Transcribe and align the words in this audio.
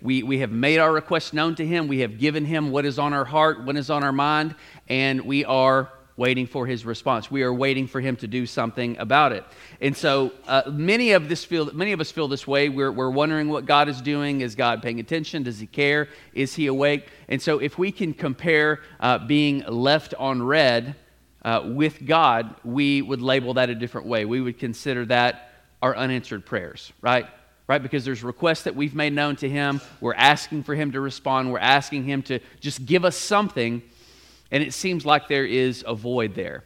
We, 0.00 0.22
we 0.22 0.38
have 0.40 0.50
made 0.50 0.78
our 0.78 0.92
request 0.92 1.32
known 1.32 1.54
to 1.54 1.66
him. 1.66 1.88
We 1.88 2.00
have 2.00 2.18
given 2.18 2.44
him 2.44 2.70
what 2.70 2.84
is 2.84 2.98
on 2.98 3.12
our 3.12 3.24
heart, 3.24 3.64
what 3.64 3.76
is 3.76 3.88
on 3.88 4.02
our 4.04 4.12
mind, 4.12 4.54
and 4.88 5.22
we 5.22 5.44
are 5.44 5.90
waiting 6.16 6.46
for 6.46 6.66
his 6.66 6.84
response. 6.84 7.30
We 7.30 7.42
are 7.42 7.52
waiting 7.52 7.86
for 7.86 8.00
him 8.00 8.16
to 8.16 8.26
do 8.26 8.46
something 8.46 8.98
about 8.98 9.32
it. 9.32 9.44
And 9.80 9.96
so 9.96 10.32
uh, 10.46 10.62
many 10.70 11.12
of 11.12 11.28
this 11.28 11.44
feel 11.44 11.72
many 11.72 11.92
of 11.92 12.00
us 12.00 12.10
feel 12.10 12.28
this 12.28 12.46
way. 12.46 12.68
We're, 12.68 12.92
we're 12.92 13.10
wondering 13.10 13.48
what 13.48 13.64
God 13.64 13.88
is 13.88 14.00
doing. 14.00 14.42
Is 14.42 14.54
God 14.54 14.82
paying 14.82 15.00
attention? 15.00 15.42
Does 15.42 15.58
he 15.58 15.66
care? 15.66 16.08
Is 16.34 16.54
he 16.54 16.66
awake? 16.66 17.08
And 17.28 17.40
so 17.40 17.58
if 17.58 17.78
we 17.78 17.92
can 17.92 18.12
compare 18.12 18.80
uh, 19.00 19.18
being 19.26 19.64
left 19.66 20.14
on 20.18 20.42
read 20.42 20.94
uh, 21.44 21.62
with 21.64 22.04
God, 22.04 22.54
we 22.62 23.02
would 23.02 23.22
label 23.22 23.54
that 23.54 23.70
a 23.70 23.74
different 23.74 24.06
way. 24.06 24.24
We 24.24 24.40
would 24.40 24.58
consider 24.58 25.06
that 25.06 25.50
our 25.80 25.96
unanswered 25.96 26.46
prayers, 26.46 26.92
right? 27.00 27.26
Right? 27.68 27.82
Because 27.82 28.04
there's 28.04 28.22
requests 28.22 28.62
that 28.64 28.76
we've 28.76 28.94
made 28.94 29.12
known 29.12 29.36
to 29.36 29.48
him. 29.48 29.80
We're 30.00 30.14
asking 30.14 30.64
for 30.64 30.74
him 30.74 30.92
to 30.92 31.00
respond. 31.00 31.52
We're 31.52 31.58
asking 31.58 32.04
him 32.04 32.22
to 32.24 32.40
just 32.60 32.84
give 32.84 33.04
us 33.04 33.16
something. 33.16 33.82
And 34.50 34.62
it 34.62 34.74
seems 34.74 35.06
like 35.06 35.28
there 35.28 35.46
is 35.46 35.84
a 35.86 35.94
void 35.94 36.34
there. 36.34 36.64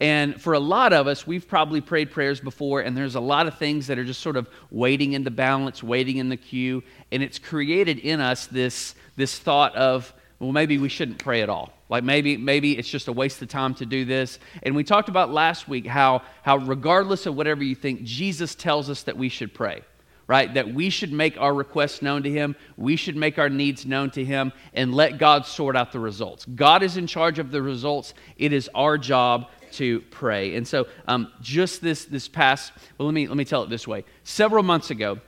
And 0.00 0.40
for 0.40 0.52
a 0.52 0.60
lot 0.60 0.92
of 0.92 1.08
us, 1.08 1.26
we've 1.26 1.48
probably 1.48 1.80
prayed 1.80 2.12
prayers 2.12 2.40
before, 2.40 2.82
and 2.82 2.96
there's 2.96 3.16
a 3.16 3.20
lot 3.20 3.48
of 3.48 3.58
things 3.58 3.88
that 3.88 3.98
are 3.98 4.04
just 4.04 4.20
sort 4.20 4.36
of 4.36 4.48
waiting 4.70 5.14
in 5.14 5.24
the 5.24 5.30
balance, 5.30 5.82
waiting 5.82 6.18
in 6.18 6.28
the 6.28 6.36
queue. 6.36 6.84
And 7.10 7.20
it's 7.22 7.38
created 7.38 7.98
in 7.98 8.20
us 8.20 8.46
this, 8.46 8.94
this 9.16 9.36
thought 9.38 9.74
of, 9.74 10.12
well, 10.38 10.52
maybe 10.52 10.78
we 10.78 10.88
shouldn't 10.88 11.18
pray 11.18 11.42
at 11.42 11.48
all. 11.48 11.72
Like 11.88 12.04
maybe, 12.04 12.36
maybe 12.36 12.78
it's 12.78 12.88
just 12.88 13.08
a 13.08 13.12
waste 13.12 13.42
of 13.42 13.48
time 13.48 13.74
to 13.76 13.86
do 13.86 14.04
this. 14.04 14.38
And 14.62 14.76
we 14.76 14.84
talked 14.84 15.08
about 15.08 15.32
last 15.32 15.68
week 15.68 15.86
how, 15.86 16.22
how, 16.42 16.58
regardless 16.58 17.26
of 17.26 17.34
whatever 17.34 17.64
you 17.64 17.74
think, 17.74 18.04
Jesus 18.04 18.54
tells 18.54 18.88
us 18.90 19.02
that 19.04 19.16
we 19.16 19.28
should 19.28 19.52
pray 19.52 19.82
right? 20.28 20.52
That 20.54 20.72
we 20.72 20.90
should 20.90 21.10
make 21.10 21.36
our 21.40 21.52
requests 21.52 22.02
known 22.02 22.22
to 22.22 22.30
Him, 22.30 22.54
we 22.76 22.94
should 22.94 23.16
make 23.16 23.38
our 23.38 23.48
needs 23.48 23.84
known 23.84 24.10
to 24.10 24.24
Him, 24.24 24.52
and 24.74 24.94
let 24.94 25.18
God 25.18 25.46
sort 25.46 25.74
out 25.74 25.90
the 25.90 25.98
results. 25.98 26.44
God 26.44 26.84
is 26.84 26.96
in 26.96 27.08
charge 27.08 27.40
of 27.40 27.50
the 27.50 27.60
results. 27.60 28.14
It 28.36 28.52
is 28.52 28.70
our 28.74 28.96
job 28.96 29.48
to 29.72 30.00
pray. 30.10 30.54
And 30.54 30.68
so, 30.68 30.86
um, 31.08 31.32
just 31.40 31.82
this 31.82 32.04
this 32.04 32.28
past, 32.28 32.72
well, 32.96 33.06
let 33.06 33.14
me 33.14 33.26
let 33.26 33.36
me 33.36 33.44
tell 33.44 33.64
it 33.64 33.70
this 33.70 33.88
way. 33.88 34.04
Several 34.22 34.62
months 34.62 34.90
ago, 34.90 35.18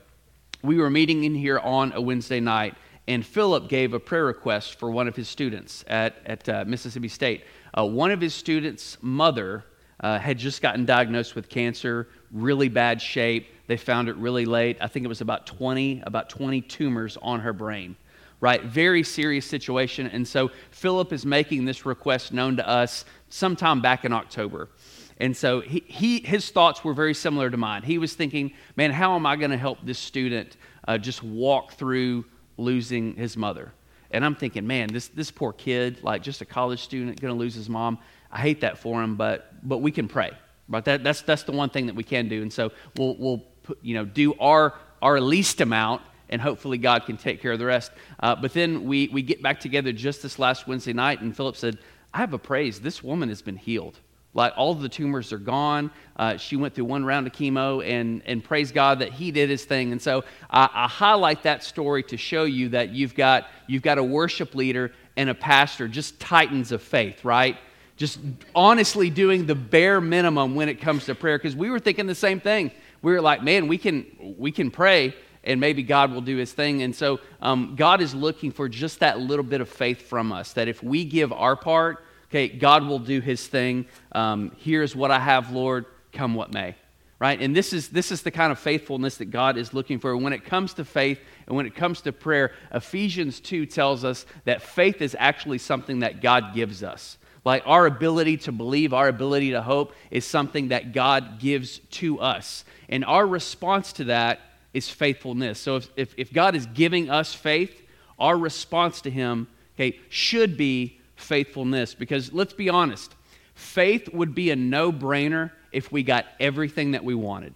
we 0.62 0.76
were 0.76 0.90
meeting 0.90 1.24
in 1.24 1.34
here 1.34 1.58
on 1.58 1.92
a 1.94 2.00
Wednesday 2.00 2.40
night, 2.40 2.74
and 3.08 3.24
Philip 3.24 3.68
gave 3.68 3.94
a 3.94 4.00
prayer 4.00 4.26
request 4.26 4.78
for 4.78 4.90
one 4.90 5.08
of 5.08 5.16
his 5.16 5.28
students 5.28 5.84
at 5.88 6.16
at 6.26 6.48
uh, 6.48 6.64
Mississippi 6.66 7.08
State. 7.08 7.44
Uh, 7.76 7.86
one 7.86 8.10
of 8.10 8.20
his 8.20 8.34
students' 8.34 8.98
mother 9.00 9.64
uh, 10.00 10.18
had 10.18 10.38
just 10.38 10.62
gotten 10.62 10.84
diagnosed 10.84 11.34
with 11.34 11.48
cancer, 11.48 12.08
really 12.32 12.68
bad 12.68 13.00
shape. 13.00 13.48
They 13.66 13.76
found 13.76 14.08
it 14.08 14.16
really 14.16 14.44
late. 14.44 14.78
I 14.80 14.88
think 14.88 15.04
it 15.04 15.08
was 15.08 15.20
about 15.20 15.46
20, 15.46 16.02
about 16.04 16.28
20 16.28 16.60
tumors 16.62 17.16
on 17.20 17.40
her 17.40 17.52
brain. 17.52 17.96
Right? 18.40 18.62
Very 18.62 19.02
serious 19.02 19.44
situation. 19.44 20.06
And 20.06 20.26
so 20.26 20.50
Philip 20.70 21.12
is 21.12 21.26
making 21.26 21.66
this 21.66 21.84
request 21.84 22.32
known 22.32 22.56
to 22.56 22.66
us 22.66 23.04
sometime 23.28 23.82
back 23.82 24.04
in 24.04 24.12
October. 24.12 24.70
And 25.18 25.36
so 25.36 25.60
he, 25.60 25.84
he, 25.86 26.20
his 26.20 26.48
thoughts 26.50 26.82
were 26.82 26.94
very 26.94 27.12
similar 27.12 27.50
to 27.50 27.56
mine. 27.58 27.82
He 27.82 27.98
was 27.98 28.14
thinking, 28.14 28.52
man, 28.76 28.90
how 28.90 29.14
am 29.14 29.26
I 29.26 29.36
going 29.36 29.50
to 29.50 29.58
help 29.58 29.78
this 29.84 29.98
student 29.98 30.56
uh, 30.88 30.96
just 30.96 31.22
walk 31.22 31.74
through 31.74 32.24
losing 32.56 33.14
his 33.16 33.36
mother? 33.36 33.72
And 34.10 34.24
I'm 34.24 34.34
thinking, 34.34 34.66
man, 34.66 34.88
this, 34.88 35.08
this 35.08 35.30
poor 35.30 35.52
kid, 35.52 36.02
like 36.02 36.22
just 36.22 36.40
a 36.40 36.46
college 36.46 36.80
student, 36.82 37.20
going 37.20 37.34
to 37.34 37.38
lose 37.38 37.54
his 37.54 37.68
mom. 37.68 37.98
I 38.32 38.38
hate 38.38 38.62
that 38.62 38.78
for 38.78 39.02
him, 39.02 39.16
but, 39.16 39.52
but 39.62 39.78
we 39.78 39.92
can 39.92 40.08
pray. 40.08 40.30
Right? 40.70 40.84
That, 40.84 41.04
that's, 41.04 41.22
that's 41.22 41.42
the 41.42 41.52
one 41.52 41.68
thing 41.68 41.86
that 41.86 41.96
we 41.96 42.04
can 42.04 42.28
do. 42.28 42.40
And 42.40 42.52
so 42.52 42.72
we'll, 42.96 43.16
we'll 43.16 43.42
you 43.82 43.94
know, 43.94 44.04
do 44.04 44.34
our, 44.38 44.74
our 45.02 45.20
least 45.20 45.60
amount 45.60 46.02
and 46.30 46.40
hopefully 46.40 46.78
God 46.78 47.04
can 47.06 47.16
take 47.16 47.42
care 47.42 47.52
of 47.52 47.58
the 47.58 47.66
rest. 47.66 47.90
Uh, 48.20 48.36
but 48.36 48.52
then 48.54 48.84
we, 48.84 49.08
we 49.08 49.20
get 49.20 49.42
back 49.42 49.60
together 49.60 49.92
just 49.92 50.22
this 50.22 50.38
last 50.38 50.66
Wednesday 50.66 50.92
night, 50.92 51.20
and 51.20 51.36
Philip 51.36 51.56
said, 51.56 51.78
I 52.14 52.18
have 52.18 52.32
a 52.32 52.38
praise. 52.38 52.80
This 52.80 53.02
woman 53.02 53.28
has 53.28 53.42
been 53.42 53.56
healed. 53.56 53.98
Like 54.32 54.52
all 54.56 54.74
the 54.74 54.88
tumors 54.88 55.32
are 55.32 55.38
gone. 55.38 55.90
Uh, 56.16 56.36
she 56.36 56.54
went 56.54 56.74
through 56.74 56.84
one 56.84 57.04
round 57.04 57.26
of 57.26 57.32
chemo, 57.32 57.84
and, 57.84 58.22
and 58.26 58.44
praise 58.44 58.70
God 58.70 59.00
that 59.00 59.12
he 59.12 59.32
did 59.32 59.50
his 59.50 59.64
thing. 59.64 59.90
And 59.90 60.00
so 60.00 60.24
I, 60.48 60.68
I 60.72 60.88
highlight 60.88 61.42
that 61.42 61.64
story 61.64 62.04
to 62.04 62.16
show 62.16 62.44
you 62.44 62.68
that 62.70 62.90
you've 62.90 63.16
got, 63.16 63.48
you've 63.66 63.82
got 63.82 63.98
a 63.98 64.04
worship 64.04 64.54
leader 64.54 64.92
and 65.16 65.28
a 65.28 65.34
pastor, 65.34 65.88
just 65.88 66.20
titans 66.20 66.70
of 66.70 66.80
faith, 66.80 67.24
right? 67.24 67.58
Just 68.00 68.18
honestly 68.54 69.10
doing 69.10 69.44
the 69.44 69.54
bare 69.54 70.00
minimum 70.00 70.54
when 70.54 70.70
it 70.70 70.80
comes 70.80 71.04
to 71.04 71.14
prayer. 71.14 71.36
Because 71.36 71.54
we 71.54 71.68
were 71.68 71.78
thinking 71.78 72.06
the 72.06 72.14
same 72.14 72.40
thing 72.40 72.70
we 73.02 73.12
were 73.12 73.20
like, 73.20 73.42
man, 73.42 73.68
we 73.68 73.78
can, 73.78 74.34
we 74.38 74.52
can 74.52 74.70
pray 74.70 75.14
and 75.42 75.58
maybe 75.58 75.82
God 75.82 76.12
will 76.12 76.20
do 76.20 76.36
his 76.36 76.52
thing. 76.52 76.82
And 76.82 76.94
so 76.94 77.20
um, 77.40 77.74
God 77.76 78.00
is 78.00 78.14
looking 78.14 78.50
for 78.50 78.68
just 78.68 79.00
that 79.00 79.18
little 79.18 79.44
bit 79.44 79.60
of 79.60 79.68
faith 79.68 80.02
from 80.02 80.32
us 80.32 80.52
that 80.52 80.68
if 80.68 80.82
we 80.82 81.04
give 81.04 81.32
our 81.32 81.56
part, 81.56 82.04
okay, 82.28 82.48
God 82.48 82.86
will 82.86 82.98
do 82.98 83.20
his 83.20 83.46
thing. 83.46 83.86
Um, 84.12 84.52
here's 84.58 84.94
what 84.94 85.10
I 85.10 85.18
have, 85.18 85.50
Lord, 85.50 85.86
come 86.12 86.34
what 86.34 86.52
may. 86.52 86.76
Right? 87.18 87.40
And 87.40 87.54
this 87.54 87.74
is, 87.74 87.90
this 87.90 88.12
is 88.12 88.22
the 88.22 88.30
kind 88.30 88.50
of 88.50 88.58
faithfulness 88.58 89.18
that 89.18 89.26
God 89.26 89.58
is 89.58 89.74
looking 89.74 89.98
for. 89.98 90.16
When 90.16 90.32
it 90.32 90.44
comes 90.44 90.72
to 90.74 90.86
faith 90.86 91.20
and 91.46 91.54
when 91.54 91.66
it 91.66 91.74
comes 91.74 92.00
to 92.02 92.12
prayer, 92.12 92.52
Ephesians 92.72 93.40
2 93.40 93.66
tells 93.66 94.04
us 94.04 94.24
that 94.44 94.62
faith 94.62 95.02
is 95.02 95.14
actually 95.18 95.58
something 95.58 95.98
that 95.98 96.22
God 96.22 96.54
gives 96.54 96.82
us. 96.82 97.18
Like 97.44 97.62
our 97.66 97.86
ability 97.86 98.38
to 98.38 98.52
believe, 98.52 98.92
our 98.92 99.08
ability 99.08 99.52
to 99.52 99.62
hope 99.62 99.94
is 100.10 100.24
something 100.24 100.68
that 100.68 100.92
God 100.92 101.38
gives 101.38 101.78
to 101.92 102.20
us. 102.20 102.64
And 102.88 103.04
our 103.04 103.26
response 103.26 103.92
to 103.94 104.04
that 104.04 104.40
is 104.74 104.88
faithfulness. 104.88 105.58
So 105.58 105.76
if, 105.76 105.90
if, 105.96 106.14
if 106.16 106.32
God 106.32 106.54
is 106.54 106.66
giving 106.66 107.08
us 107.08 107.32
faith, 107.32 107.82
our 108.18 108.36
response 108.36 109.00
to 109.02 109.10
Him 109.10 109.48
okay, 109.74 109.98
should 110.10 110.56
be 110.56 110.98
faithfulness. 111.16 111.94
Because 111.94 112.32
let's 112.32 112.52
be 112.52 112.68
honest, 112.68 113.14
faith 113.54 114.12
would 114.12 114.34
be 114.34 114.50
a 114.50 114.56
no 114.56 114.92
brainer 114.92 115.50
if 115.72 115.90
we 115.90 116.02
got 116.02 116.26
everything 116.38 116.92
that 116.92 117.04
we 117.04 117.14
wanted. 117.14 117.54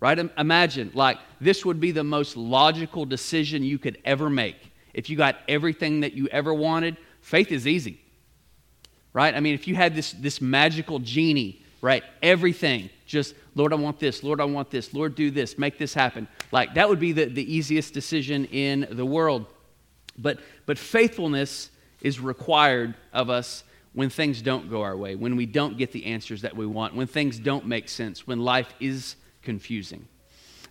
Right? 0.00 0.18
Imagine, 0.38 0.90
like, 0.94 1.18
this 1.40 1.64
would 1.64 1.78
be 1.78 1.92
the 1.92 2.04
most 2.04 2.36
logical 2.36 3.04
decision 3.04 3.62
you 3.62 3.78
could 3.78 3.98
ever 4.04 4.30
make. 4.30 4.56
If 4.94 5.10
you 5.10 5.16
got 5.16 5.36
everything 5.46 6.00
that 6.00 6.14
you 6.14 6.26
ever 6.28 6.54
wanted, 6.54 6.96
faith 7.20 7.52
is 7.52 7.66
easy. 7.66 8.00
Right? 9.12 9.34
I 9.34 9.40
mean, 9.40 9.54
if 9.54 9.66
you 9.66 9.74
had 9.74 9.94
this, 9.94 10.12
this 10.12 10.40
magical 10.40 11.00
genie, 11.00 11.62
right? 11.80 12.04
Everything, 12.22 12.90
just 13.06 13.34
Lord, 13.54 13.72
I 13.72 13.76
want 13.76 13.98
this. 13.98 14.22
Lord, 14.22 14.40
I 14.40 14.44
want 14.44 14.70
this. 14.70 14.94
Lord, 14.94 15.14
do 15.14 15.30
this. 15.30 15.58
Make 15.58 15.78
this 15.78 15.92
happen. 15.92 16.28
Like 16.52 16.74
that 16.74 16.88
would 16.88 17.00
be 17.00 17.12
the, 17.12 17.24
the 17.24 17.54
easiest 17.54 17.92
decision 17.92 18.44
in 18.46 18.86
the 18.90 19.04
world. 19.04 19.46
But, 20.16 20.38
but 20.66 20.78
faithfulness 20.78 21.70
is 22.00 22.20
required 22.20 22.94
of 23.12 23.30
us 23.30 23.64
when 23.92 24.08
things 24.08 24.40
don't 24.40 24.70
go 24.70 24.82
our 24.82 24.96
way, 24.96 25.16
when 25.16 25.36
we 25.36 25.46
don't 25.46 25.76
get 25.76 25.92
the 25.92 26.06
answers 26.06 26.42
that 26.42 26.56
we 26.56 26.66
want, 26.66 26.94
when 26.94 27.06
things 27.06 27.38
don't 27.38 27.66
make 27.66 27.88
sense, 27.88 28.26
when 28.26 28.40
life 28.40 28.72
is 28.78 29.16
confusing. 29.42 30.06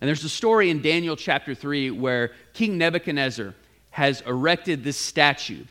And 0.00 0.08
there's 0.08 0.24
a 0.24 0.30
story 0.30 0.70
in 0.70 0.80
Daniel 0.80 1.16
chapter 1.16 1.54
3 1.54 1.90
where 1.90 2.32
King 2.54 2.78
Nebuchadnezzar 2.78 3.54
has 3.90 4.22
erected 4.22 4.82
this 4.82 4.96
statue 4.96 5.64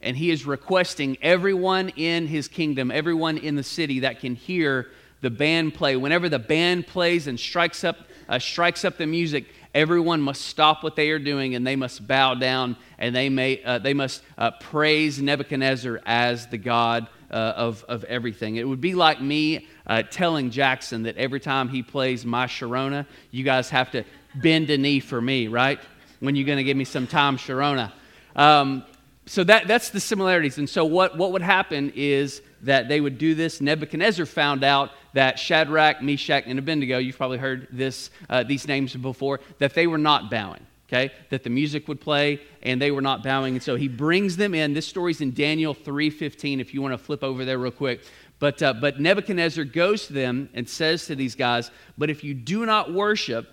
and 0.00 0.16
he 0.16 0.30
is 0.30 0.46
requesting 0.46 1.18
everyone 1.22 1.90
in 1.90 2.26
his 2.26 2.48
kingdom, 2.48 2.90
everyone 2.90 3.38
in 3.38 3.56
the 3.56 3.62
city 3.62 4.00
that 4.00 4.20
can 4.20 4.34
hear 4.34 4.88
the 5.20 5.30
band 5.30 5.74
play. 5.74 5.96
Whenever 5.96 6.28
the 6.28 6.38
band 6.38 6.86
plays 6.86 7.26
and 7.26 7.38
strikes 7.38 7.82
up, 7.82 7.96
uh, 8.28 8.38
strikes 8.38 8.84
up 8.84 8.96
the 8.96 9.06
music, 9.06 9.46
everyone 9.74 10.20
must 10.20 10.42
stop 10.42 10.82
what 10.82 10.96
they 10.96 11.10
are 11.10 11.18
doing 11.18 11.54
and 11.54 11.66
they 11.66 11.76
must 11.76 12.06
bow 12.06 12.34
down 12.34 12.76
and 12.98 13.14
they, 13.14 13.28
may, 13.28 13.62
uh, 13.62 13.78
they 13.78 13.94
must 13.94 14.22
uh, 14.36 14.52
praise 14.52 15.20
Nebuchadnezzar 15.20 16.00
as 16.06 16.46
the 16.46 16.58
God 16.58 17.08
uh, 17.30 17.34
of, 17.56 17.84
of 17.88 18.04
everything. 18.04 18.56
It 18.56 18.66
would 18.66 18.80
be 18.80 18.94
like 18.94 19.20
me 19.20 19.66
uh, 19.86 20.02
telling 20.02 20.50
Jackson 20.50 21.02
that 21.02 21.16
every 21.16 21.40
time 21.40 21.68
he 21.68 21.82
plays 21.82 22.24
My 22.24 22.46
Sharona, 22.46 23.06
you 23.30 23.44
guys 23.44 23.70
have 23.70 23.90
to 23.92 24.04
bend 24.36 24.70
a 24.70 24.78
knee 24.78 25.00
for 25.00 25.20
me, 25.20 25.48
right? 25.48 25.80
When 26.20 26.36
you're 26.36 26.46
going 26.46 26.58
to 26.58 26.64
give 26.64 26.76
me 26.76 26.84
some 26.84 27.06
Tom 27.06 27.36
Sharona. 27.36 27.92
Um, 28.34 28.84
so 29.28 29.44
that, 29.44 29.68
that's 29.68 29.90
the 29.90 30.00
similarities. 30.00 30.58
And 30.58 30.68
so 30.68 30.84
what, 30.84 31.16
what 31.16 31.32
would 31.32 31.42
happen 31.42 31.92
is 31.94 32.42
that 32.62 32.88
they 32.88 33.00
would 33.00 33.18
do 33.18 33.34
this. 33.34 33.60
Nebuchadnezzar 33.60 34.26
found 34.26 34.64
out 34.64 34.90
that 35.12 35.38
Shadrach, 35.38 36.02
Meshach, 36.02 36.44
and 36.46 36.58
Abednego, 36.58 36.98
you've 36.98 37.16
probably 37.16 37.38
heard 37.38 37.68
this, 37.70 38.10
uh, 38.28 38.42
these 38.42 38.66
names 38.66 38.96
before, 38.96 39.40
that 39.58 39.74
they 39.74 39.86
were 39.86 39.98
not 39.98 40.30
bowing. 40.30 40.64
Okay, 40.90 41.12
that 41.28 41.42
the 41.44 41.50
music 41.50 41.86
would 41.86 42.00
play 42.00 42.40
and 42.62 42.80
they 42.80 42.90
were 42.90 43.02
not 43.02 43.22
bowing, 43.22 43.52
and 43.52 43.62
so 43.62 43.76
he 43.76 43.88
brings 43.88 44.38
them 44.38 44.54
in. 44.54 44.72
This 44.72 44.86
story's 44.86 45.20
in 45.20 45.34
Daniel 45.34 45.74
three 45.74 46.08
fifteen. 46.08 46.60
If 46.60 46.72
you 46.72 46.80
want 46.80 46.94
to 46.94 46.98
flip 46.98 47.22
over 47.22 47.44
there 47.44 47.58
real 47.58 47.70
quick, 47.70 48.00
but 48.38 48.62
uh, 48.62 48.72
but 48.72 48.98
Nebuchadnezzar 48.98 49.64
goes 49.64 50.06
to 50.06 50.14
them 50.14 50.48
and 50.54 50.66
says 50.66 51.04
to 51.08 51.14
these 51.14 51.34
guys, 51.34 51.70
"But 51.98 52.08
if 52.08 52.24
you 52.24 52.32
do 52.32 52.64
not 52.64 52.90
worship, 52.90 53.50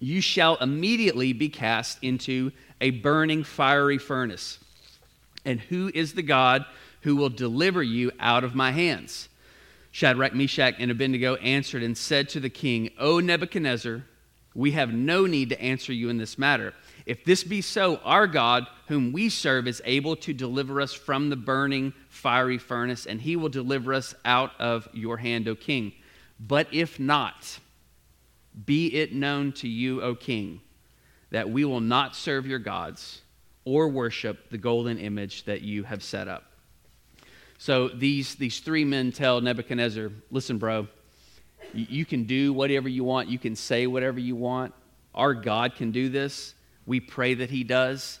you 0.00 0.20
shall 0.20 0.56
immediately 0.56 1.32
be 1.32 1.48
cast 1.48 2.02
into 2.02 2.50
a 2.80 2.90
burning 2.90 3.44
fiery 3.44 3.98
furnace." 3.98 4.58
And 5.46 5.60
who 5.60 5.90
is 5.94 6.12
the 6.12 6.22
God 6.22 6.66
who 7.02 7.16
will 7.16 7.30
deliver 7.30 7.82
you 7.82 8.10
out 8.18 8.44
of 8.44 8.54
my 8.54 8.72
hands? 8.72 9.30
Shadrach, 9.92 10.34
Meshach, 10.34 10.74
and 10.78 10.90
Abednego 10.90 11.36
answered 11.36 11.82
and 11.82 11.96
said 11.96 12.28
to 12.30 12.40
the 12.40 12.50
king, 12.50 12.90
O 12.98 13.20
Nebuchadnezzar, 13.20 14.02
we 14.54 14.72
have 14.72 14.92
no 14.92 15.24
need 15.24 15.50
to 15.50 15.60
answer 15.62 15.92
you 15.92 16.08
in 16.08 16.18
this 16.18 16.36
matter. 16.36 16.74
If 17.06 17.24
this 17.24 17.44
be 17.44 17.60
so, 17.60 17.96
our 17.98 18.26
God, 18.26 18.66
whom 18.88 19.12
we 19.12 19.28
serve, 19.28 19.68
is 19.68 19.80
able 19.84 20.16
to 20.16 20.34
deliver 20.34 20.80
us 20.80 20.92
from 20.92 21.30
the 21.30 21.36
burning 21.36 21.94
fiery 22.08 22.58
furnace, 22.58 23.06
and 23.06 23.20
he 23.20 23.36
will 23.36 23.48
deliver 23.48 23.94
us 23.94 24.14
out 24.24 24.50
of 24.58 24.88
your 24.92 25.16
hand, 25.18 25.46
O 25.46 25.54
king. 25.54 25.92
But 26.40 26.66
if 26.72 26.98
not, 26.98 27.60
be 28.64 28.94
it 28.94 29.14
known 29.14 29.52
to 29.52 29.68
you, 29.68 30.02
O 30.02 30.14
king, 30.14 30.60
that 31.30 31.48
we 31.48 31.64
will 31.64 31.80
not 31.80 32.16
serve 32.16 32.46
your 32.46 32.58
gods 32.58 33.22
or 33.66 33.88
worship 33.88 34.48
the 34.48 34.56
golden 34.56 34.96
image 34.96 35.44
that 35.44 35.60
you 35.60 35.82
have 35.82 36.02
set 36.02 36.28
up. 36.28 36.44
So 37.58 37.88
these, 37.88 38.36
these 38.36 38.60
three 38.60 38.84
men 38.84 39.12
tell 39.12 39.40
Nebuchadnezzar, 39.40 40.10
listen, 40.30 40.58
bro, 40.58 40.86
you 41.74 42.06
can 42.06 42.24
do 42.24 42.52
whatever 42.52 42.88
you 42.88 43.04
want, 43.04 43.28
you 43.28 43.38
can 43.38 43.56
say 43.56 43.86
whatever 43.86 44.20
you 44.20 44.36
want. 44.36 44.72
Our 45.14 45.34
God 45.34 45.74
can 45.74 45.90
do 45.90 46.08
this. 46.08 46.54
We 46.86 47.00
pray 47.00 47.34
that 47.34 47.50
He 47.50 47.64
does. 47.64 48.20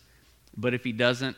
But 0.56 0.74
if 0.74 0.82
He 0.82 0.92
doesn't, 0.92 1.36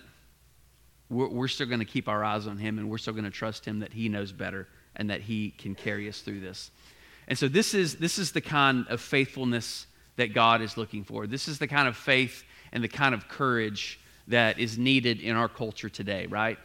we're, 1.10 1.28
we're 1.28 1.48
still 1.48 1.66
going 1.66 1.80
to 1.80 1.84
keep 1.84 2.08
our 2.08 2.24
eyes 2.24 2.46
on 2.46 2.56
Him 2.56 2.78
and 2.78 2.88
we're 2.88 2.98
still 2.98 3.12
going 3.12 3.24
to 3.24 3.30
trust 3.30 3.64
Him 3.64 3.80
that 3.80 3.92
He 3.92 4.08
knows 4.08 4.32
better 4.32 4.68
and 4.96 5.10
that 5.10 5.20
He 5.20 5.50
can 5.50 5.74
carry 5.74 6.08
us 6.08 6.20
through 6.20 6.40
this. 6.40 6.70
And 7.26 7.36
so 7.36 7.46
this 7.46 7.74
is, 7.74 7.96
this 7.96 8.18
is 8.18 8.32
the 8.32 8.40
kind 8.40 8.86
of 8.88 9.00
faithfulness 9.02 9.86
that 10.16 10.32
God 10.32 10.62
is 10.62 10.76
looking 10.76 11.04
for. 11.04 11.26
This 11.26 11.46
is 11.46 11.58
the 11.58 11.68
kind 11.68 11.88
of 11.88 11.96
faith 11.96 12.44
and 12.72 12.82
the 12.82 12.88
kind 12.88 13.14
of 13.14 13.28
courage 13.28 14.00
that 14.28 14.58
is 14.58 14.78
needed 14.78 15.20
in 15.20 15.36
our 15.36 15.48
culture 15.48 15.88
today, 15.88 16.26
right? 16.26 16.58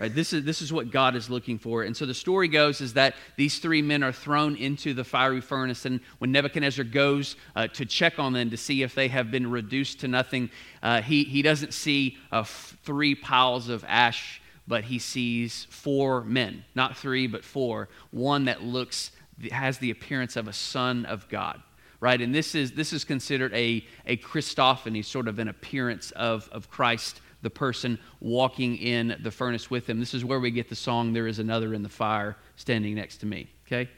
Right, 0.00 0.14
this, 0.14 0.32
is, 0.32 0.44
this 0.44 0.62
is 0.62 0.72
what 0.72 0.92
God 0.92 1.16
is 1.16 1.28
looking 1.28 1.58
for. 1.58 1.82
And 1.82 1.96
so 1.96 2.06
the 2.06 2.14
story 2.14 2.46
goes 2.46 2.80
is 2.80 2.92
that 2.92 3.16
these 3.36 3.58
three 3.58 3.82
men 3.82 4.04
are 4.04 4.12
thrown 4.12 4.54
into 4.54 4.94
the 4.94 5.02
fiery 5.02 5.40
furnace. 5.40 5.86
And 5.86 6.00
when 6.18 6.30
Nebuchadnezzar 6.30 6.84
goes 6.84 7.34
uh, 7.56 7.66
to 7.68 7.84
check 7.84 8.20
on 8.20 8.32
them 8.32 8.50
to 8.50 8.56
see 8.56 8.84
if 8.84 8.94
they 8.94 9.08
have 9.08 9.32
been 9.32 9.50
reduced 9.50 9.98
to 10.00 10.08
nothing, 10.08 10.50
uh, 10.84 11.02
he, 11.02 11.24
he 11.24 11.42
doesn't 11.42 11.74
see 11.74 12.16
uh, 12.30 12.40
f- 12.40 12.76
three 12.84 13.16
piles 13.16 13.68
of 13.68 13.84
ash, 13.88 14.40
but 14.68 14.84
he 14.84 15.00
sees 15.00 15.66
four 15.68 16.22
men. 16.22 16.64
Not 16.76 16.96
three, 16.96 17.26
but 17.26 17.44
four. 17.44 17.88
One 18.12 18.44
that 18.44 18.62
looks, 18.62 19.10
has 19.50 19.78
the 19.78 19.90
appearance 19.90 20.36
of 20.36 20.46
a 20.46 20.52
son 20.52 21.06
of 21.06 21.28
God 21.28 21.60
right? 22.00 22.20
And 22.20 22.34
this 22.34 22.54
is, 22.54 22.72
this 22.72 22.92
is 22.92 23.04
considered 23.04 23.52
a, 23.54 23.84
a 24.06 24.16
Christophany, 24.16 25.04
sort 25.04 25.28
of 25.28 25.38
an 25.38 25.48
appearance 25.48 26.10
of, 26.12 26.48
of 26.52 26.70
Christ 26.70 27.20
the 27.42 27.50
person 27.50 27.98
walking 28.20 28.76
in 28.76 29.16
the 29.22 29.30
furnace 29.30 29.70
with 29.70 29.88
him. 29.88 30.00
This 30.00 30.14
is 30.14 30.24
where 30.24 30.40
we 30.40 30.50
get 30.50 30.68
the 30.68 30.74
song, 30.74 31.12
There 31.12 31.26
is 31.26 31.38
Another 31.38 31.72
in 31.72 31.82
the 31.82 31.88
Fire 31.88 32.36
Standing 32.56 32.94
Next 32.96 33.18
to 33.18 33.26
Me. 33.26 33.48
Okay? 33.66 33.88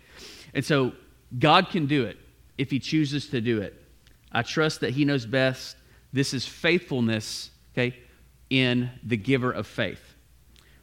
And 0.52 0.64
so 0.64 0.92
God 1.38 1.70
can 1.70 1.86
do 1.86 2.04
it 2.04 2.18
if 2.58 2.70
He 2.70 2.78
chooses 2.78 3.28
to 3.28 3.40
do 3.40 3.60
it. 3.62 3.74
I 4.32 4.42
trust 4.42 4.80
that 4.80 4.90
He 4.90 5.04
knows 5.04 5.26
best. 5.26 5.76
This 6.12 6.34
is 6.34 6.44
faithfulness, 6.44 7.50
okay, 7.72 7.96
in 8.50 8.90
the 9.04 9.16
giver 9.16 9.52
of 9.52 9.66
faith. 9.66 10.02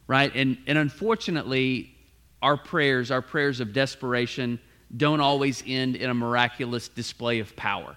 Right? 0.06 0.34
And, 0.34 0.58
and 0.66 0.78
unfortunately, 0.78 1.94
our 2.40 2.56
prayers, 2.56 3.10
our 3.10 3.22
prayers 3.22 3.60
of 3.60 3.72
desperation, 3.72 4.58
don't 4.96 5.20
always 5.20 5.62
end 5.66 5.96
in 5.96 6.10
a 6.10 6.14
miraculous 6.14 6.88
display 6.88 7.40
of 7.40 7.54
power. 7.56 7.94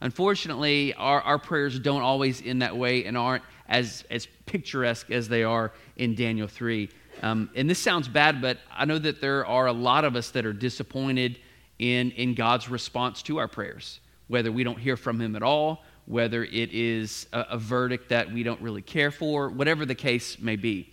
Unfortunately, 0.00 0.94
our, 0.94 1.20
our 1.20 1.38
prayers 1.38 1.78
don't 1.78 2.02
always 2.02 2.42
end 2.44 2.62
that 2.62 2.76
way 2.76 3.04
and 3.04 3.16
aren't 3.16 3.44
as, 3.68 4.04
as 4.10 4.26
picturesque 4.46 5.10
as 5.10 5.28
they 5.28 5.44
are 5.44 5.72
in 5.96 6.14
Daniel 6.14 6.48
3. 6.48 6.88
Um, 7.22 7.50
and 7.54 7.70
this 7.70 7.78
sounds 7.78 8.08
bad, 8.08 8.42
but 8.42 8.58
I 8.72 8.84
know 8.84 8.98
that 8.98 9.20
there 9.20 9.46
are 9.46 9.66
a 9.66 9.72
lot 9.72 10.04
of 10.04 10.16
us 10.16 10.30
that 10.30 10.44
are 10.44 10.52
disappointed 10.52 11.38
in, 11.78 12.10
in 12.12 12.34
God's 12.34 12.68
response 12.68 13.22
to 13.22 13.38
our 13.38 13.48
prayers, 13.48 14.00
whether 14.28 14.50
we 14.50 14.64
don't 14.64 14.78
hear 14.78 14.96
from 14.96 15.20
Him 15.20 15.36
at 15.36 15.42
all, 15.42 15.84
whether 16.06 16.44
it 16.44 16.72
is 16.72 17.26
a, 17.32 17.46
a 17.50 17.58
verdict 17.58 18.08
that 18.08 18.30
we 18.32 18.42
don't 18.42 18.60
really 18.60 18.82
care 18.82 19.10
for, 19.10 19.48
whatever 19.48 19.86
the 19.86 19.94
case 19.94 20.38
may 20.38 20.56
be. 20.56 20.92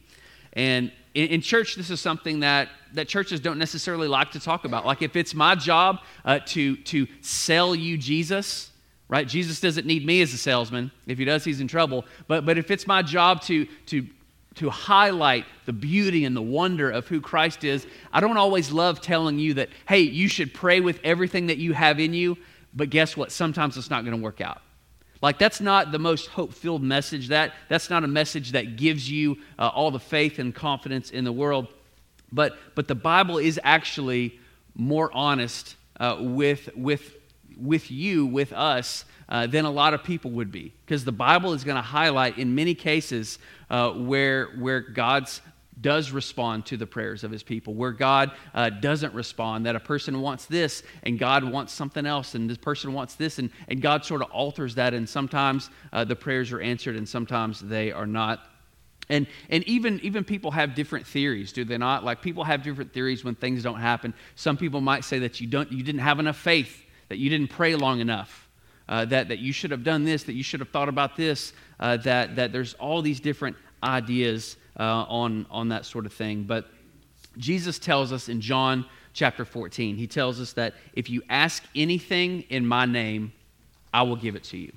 And 0.54 0.92
in, 1.14 1.28
in, 1.30 1.42
church, 1.42 1.76
this 1.76 1.90
is 1.90 2.00
something 2.00 2.42
that, 2.42 2.70
that 2.94 3.08
churches 3.08 3.40
don't 3.40 3.58
necessarily 3.58 4.08
like 4.08 4.32
to 4.32 4.40
talk 4.40 4.66
about. 4.66 4.86
Like, 4.86 5.02
if 5.02 5.16
it's 5.16 5.34
my 5.34 5.56
job 5.56 6.00
uh, 6.24 6.40
to, 6.48 6.76
to 6.78 7.08
sell 7.22 7.74
you 7.74 7.98
Jesus, 7.98 8.72
right? 9.08 9.28
Jesus 9.28 9.60
doesn't 9.60 9.88
need 9.88 10.06
me 10.06 10.22
as 10.22 10.34
a 10.34 10.38
salesman. 10.38 10.92
If 11.08 11.18
he 11.18 11.26
does, 11.26 11.44
he's 11.44 11.62
in 11.62 11.68
trouble. 11.68 12.06
But, 12.28 12.46
but 12.46 12.58
if 12.58 12.72
it's 12.72 12.86
my 12.86 13.02
job 13.02 13.42
to, 13.44 13.66
to, 13.88 14.08
to 14.56 14.70
highlight 14.70 15.46
the 15.66 15.74
beauty 15.74 16.26
and 16.26 16.36
the 16.36 16.42
wonder 16.42 16.92
of 16.92 17.08
who 17.08 17.20
Christ 17.20 17.64
is, 17.64 17.88
I 18.14 18.20
don't 18.20 18.38
always 18.38 18.72
love 18.72 19.02
telling 19.02 19.40
you 19.40 19.56
that, 19.56 19.70
hey, 19.88 20.02
you 20.02 20.28
should 20.28 20.54
pray 20.54 20.80
with 20.80 21.00
everything 21.04 21.48
that 21.48 21.58
you 21.58 21.74
have 21.74 22.00
in 22.00 22.14
you. 22.14 22.38
But 22.74 22.92
guess 22.92 23.18
what? 23.18 23.32
Sometimes 23.32 23.78
it's 23.78 23.90
not 23.90 24.06
going 24.06 24.16
to 24.16 24.24
work 24.24 24.42
out. 24.42 24.62
Like, 25.22 25.38
that's 25.38 25.60
not 25.60 25.92
the 25.92 26.00
most 26.00 26.28
hope 26.28 26.54
filled 26.54 26.84
message. 26.84 27.28
That, 27.28 27.54
that's 27.68 27.90
not 27.90 28.04
a 28.04 28.08
message 28.08 28.52
that 28.54 28.78
gives 28.78 29.10
you 29.10 29.38
uh, 29.58 29.68
all 29.68 29.92
the 29.92 30.00
faith 30.00 30.40
and 30.40 30.56
confidence 30.56 31.12
in 31.12 31.24
the 31.26 31.32
world. 31.34 31.68
But, 32.32 32.58
but 32.76 32.88
the 32.88 32.96
Bible 32.96 33.38
is 33.38 33.60
actually 33.64 34.40
more 34.76 35.12
honest 35.14 35.76
uh, 36.00 36.18
with, 36.20 36.70
with 36.76 37.16
with 37.62 37.92
you, 37.92 38.26
with 38.26 38.54
us, 38.54 39.06
uh, 39.28 39.46
than 39.48 39.66
a 39.66 39.70
lot 39.70 39.94
of 39.94 40.04
people 40.04 40.32
would 40.32 40.52
be. 40.52 40.74
Because 40.86 41.06
the 41.06 41.12
Bible 41.12 41.54
is 41.54 41.64
going 41.64 41.76
to 41.76 41.82
highlight 41.82 42.38
in 42.38 42.56
many 42.56 42.74
cases 42.74 43.38
uh, 43.70 43.92
where, 43.92 44.48
where 44.58 44.80
God's 44.80 45.42
does 45.82 46.12
respond 46.12 46.66
to 46.68 46.78
the 46.78 46.86
prayers 46.86 47.24
of 47.24 47.32
his 47.32 47.44
people, 47.44 47.74
where 47.74 47.92
God 47.92 48.32
uh, 48.54 48.70
doesn't 48.70 49.14
respond, 49.14 49.66
that 49.66 49.76
a 49.76 49.80
person 49.80 50.22
wants 50.22 50.46
this 50.46 50.84
and 51.04 51.18
God 51.18 51.44
wants 51.44 51.74
something 51.74 52.06
else, 52.06 52.36
and 52.36 52.50
this 52.50 52.58
person 52.58 52.94
wants 52.94 53.16
this, 53.16 53.40
and, 53.40 53.50
and 53.68 53.82
God 53.82 54.06
sort 54.06 54.22
of 54.22 54.30
alters 54.32 54.76
that, 54.76 54.94
and 54.94 55.08
sometimes 55.08 55.70
uh, 55.94 56.04
the 56.04 56.16
prayers 56.16 56.52
are 56.52 56.62
answered 56.62 56.96
and 56.96 57.08
sometimes 57.08 57.60
they 57.60 57.92
are 57.92 58.08
not. 58.08 58.40
And, 59.10 59.26
and 59.50 59.64
even, 59.64 60.00
even 60.02 60.24
people 60.24 60.52
have 60.52 60.76
different 60.76 61.08
theories, 61.08 61.52
do 61.52 61.66
they 61.66 61.78
not? 61.78 62.04
Like 62.04 62.22
people 62.22 62.44
have 62.44 62.62
different 62.62 62.94
theories 62.94 63.24
when 63.24 63.34
things 63.36 63.64
don't 63.64 63.80
happen. 63.80 64.14
Some 64.36 64.56
people 64.56 64.82
might 64.82 65.04
say 65.04 65.20
that 65.20 65.42
you, 65.42 65.48
don't, 65.48 65.72
you 65.72 65.84
didn't 65.84 66.02
have 66.02 66.20
enough 66.20 66.38
faith 66.38 66.86
that 67.10 67.18
you 67.18 67.30
didn't 67.30 67.50
pray 67.50 67.76
long 67.76 68.00
enough, 68.00 68.48
uh, 68.88 69.06
that, 69.06 69.28
that 69.28 69.40
you 69.40 69.52
should 69.52 69.72
have 69.72 69.84
done 69.84 70.04
this, 70.06 70.24
that 70.24 70.34
you 70.34 70.44
should 70.44 70.60
have 70.60 70.70
thought 70.70 70.90
about 70.90 71.18
this, 71.18 71.54
uh, 71.80 71.98
that, 71.98 72.36
that 72.36 72.52
there's 72.54 72.76
all 72.76 73.02
these 73.02 73.20
different 73.20 73.56
ideas 73.84 74.58
uh, 74.80 75.06
on, 75.08 75.46
on 75.50 75.70
that 75.70 75.86
sort 75.86 76.06
of 76.06 76.14
thing. 76.14 76.44
But 76.44 76.68
Jesus 77.38 77.80
tells 77.80 78.12
us 78.12 78.30
in 78.30 78.42
John 78.42 78.86
chapter 79.14 79.46
14, 79.46 79.96
he 79.96 80.08
tells 80.08 80.40
us 80.40 80.54
that 80.54 80.74
if 80.94 81.10
you 81.10 81.22
ask 81.30 81.64
anything 81.76 82.42
in 82.50 82.66
my 82.66 82.86
name, 82.86 83.34
I 83.94 84.04
will 84.04 84.16
give 84.16 84.36
it 84.36 84.44
to 84.46 84.58
you. 84.58 84.72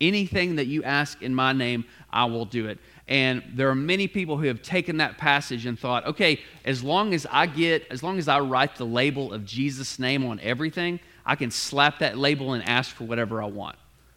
Anything 0.00 0.56
that 0.56 0.66
you 0.66 0.82
ask 0.84 1.22
in 1.22 1.34
my 1.34 1.52
name, 1.52 1.84
I 2.10 2.26
will 2.26 2.44
do 2.44 2.66
it. 2.68 2.78
And 3.08 3.42
there 3.54 3.70
are 3.70 3.74
many 3.74 4.08
people 4.08 4.36
who 4.36 4.46
have 4.46 4.62
taken 4.62 4.98
that 4.98 5.16
passage 5.16 5.64
and 5.64 5.78
thought, 5.78 6.06
okay, 6.06 6.40
as 6.64 6.82
long 6.82 7.14
as 7.14 7.26
I 7.30 7.46
get, 7.46 7.86
as 7.90 8.02
long 8.02 8.18
as 8.18 8.28
I 8.28 8.40
write 8.40 8.76
the 8.76 8.84
label 8.84 9.32
of 9.32 9.44
Jesus' 9.44 9.98
name 9.98 10.24
on 10.26 10.40
everything, 10.40 11.00
I 11.24 11.36
can 11.36 11.50
slap 11.50 12.00
that 12.00 12.18
label 12.18 12.52
and 12.52 12.68
ask 12.68 12.94
for 12.94 13.04
whatever 13.04 13.40
I 13.42 13.46
want, 13.46 13.76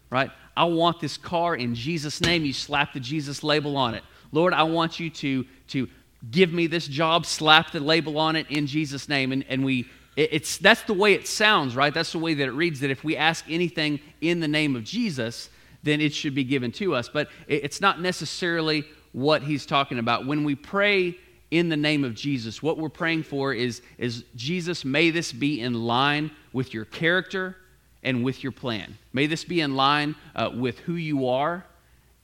right? 0.09 0.31
I 0.57 0.65
want 0.65 0.99
this 0.99 1.17
car 1.17 1.55
in 1.55 1.75
Jesus' 1.75 2.19
name. 2.19 2.43
You 2.43 2.53
slap 2.53 2.93
the 2.93 2.99
Jesus 2.99 3.43
label 3.43 3.77
on 3.77 3.93
it. 3.93 4.03
Lord, 4.31 4.53
I 4.53 4.63
want 4.63 4.99
you 4.99 5.09
to, 5.09 5.45
to 5.69 5.87
give 6.31 6.51
me 6.51 6.67
this 6.67 6.87
job, 6.87 7.25
slap 7.25 7.71
the 7.71 7.79
label 7.79 8.17
on 8.17 8.35
it 8.35 8.47
in 8.49 8.67
Jesus' 8.67 9.09
name. 9.09 9.31
And, 9.31 9.45
and 9.49 9.63
we, 9.63 9.87
it, 10.15 10.29
it's, 10.33 10.57
that's 10.57 10.83
the 10.83 10.93
way 10.93 11.13
it 11.13 11.27
sounds, 11.27 11.75
right? 11.75 11.93
That's 11.93 12.11
the 12.11 12.19
way 12.19 12.33
that 12.33 12.47
it 12.47 12.51
reads 12.51 12.79
that 12.81 12.91
if 12.91 13.03
we 13.03 13.17
ask 13.17 13.45
anything 13.49 13.99
in 14.21 14.39
the 14.39 14.47
name 14.47 14.75
of 14.75 14.83
Jesus, 14.83 15.49
then 15.83 16.01
it 16.01 16.13
should 16.13 16.35
be 16.35 16.43
given 16.43 16.71
to 16.73 16.95
us. 16.95 17.09
But 17.09 17.29
it, 17.47 17.63
it's 17.63 17.81
not 17.81 18.01
necessarily 18.01 18.83
what 19.11 19.41
he's 19.41 19.65
talking 19.65 19.99
about. 19.99 20.25
When 20.25 20.43
we 20.43 20.55
pray 20.55 21.17
in 21.51 21.69
the 21.69 21.77
name 21.77 22.03
of 22.03 22.13
Jesus. 22.13 22.61
What 22.61 22.77
we're 22.77 22.89
praying 22.89 23.23
for 23.23 23.53
is, 23.53 23.81
is 23.97 24.23
Jesus, 24.35 24.85
may 24.85 25.09
this 25.09 25.31
be 25.31 25.61
in 25.61 25.73
line 25.73 26.31
with 26.53 26.73
your 26.73 26.85
character 26.85 27.57
and 28.03 28.23
with 28.23 28.43
your 28.43 28.51
plan. 28.51 28.97
May 29.13 29.27
this 29.27 29.43
be 29.43 29.61
in 29.61 29.75
line 29.75 30.15
uh, 30.35 30.51
with 30.53 30.79
who 30.79 30.93
you 30.93 31.27
are 31.27 31.65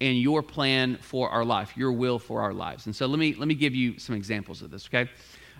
and 0.01 0.19
your 0.19 0.43
plan 0.43 0.97
for 0.97 1.29
our 1.29 1.45
life, 1.45 1.75
your 1.77 1.91
will 1.91 2.19
for 2.19 2.41
our 2.41 2.53
lives. 2.53 2.85
And 2.85 2.95
so 2.95 3.05
let 3.05 3.19
me, 3.19 3.33
let 3.35 3.47
me 3.47 3.55
give 3.55 3.73
you 3.73 3.97
some 3.97 4.15
examples 4.15 4.61
of 4.61 4.71
this, 4.71 4.87
okay? 4.87 5.09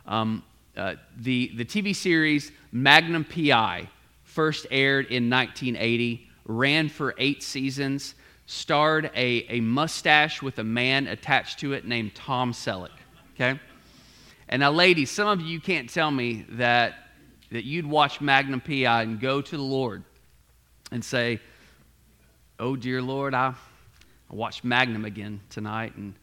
Um, 0.05 0.43
uh, 0.75 0.95
the, 1.17 1.51
the 1.55 1.63
TV 1.63 1.95
series 1.95 2.51
Magnum 2.71 3.23
PI 3.23 3.89
first 4.23 4.67
aired 4.69 5.05
in 5.05 5.29
1980, 5.29 6.29
ran 6.45 6.89
for 6.89 7.15
eight 7.17 7.41
seasons, 7.41 8.15
starred 8.47 9.09
a, 9.15 9.45
a 9.49 9.61
mustache 9.61 10.41
with 10.41 10.59
a 10.59 10.63
man 10.63 11.07
attached 11.07 11.59
to 11.59 11.71
it 11.71 11.85
named 11.85 12.13
Tom 12.13 12.51
Selleck. 12.51 12.89
Okay? 13.33 13.57
And 14.49 14.59
now, 14.59 14.71
ladies, 14.71 15.09
some 15.09 15.27
of 15.27 15.41
you 15.41 15.59
can't 15.61 15.89
tell 15.89 16.11
me 16.11 16.45
that, 16.49 16.95
that 17.51 17.63
you'd 17.63 17.85
watch 17.85 18.19
Magnum 18.19 18.59
PI 18.59 19.03
and 19.03 19.19
go 19.19 19.41
to 19.41 19.57
the 19.57 19.63
Lord 19.63 20.03
and 20.91 21.03
say, 21.03 21.39
Oh, 22.59 22.75
dear 22.75 23.01
Lord, 23.01 23.33
I, 23.33 23.53
I 24.31 24.35
watched 24.35 24.63
Magnum 24.63 25.05
again 25.05 25.39
tonight, 25.49 25.95
and 25.95 26.13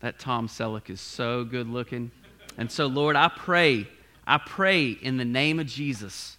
that 0.00 0.18
Tom 0.18 0.48
Selleck 0.48 0.90
is 0.90 1.00
so 1.00 1.44
good 1.44 1.68
looking. 1.68 2.10
And 2.56 2.70
so, 2.70 2.86
Lord, 2.86 3.16
I 3.16 3.28
pray, 3.28 3.86
I 4.26 4.38
pray 4.38 4.90
in 4.90 5.16
the 5.16 5.24
name 5.24 5.58
of 5.58 5.66
Jesus, 5.66 6.36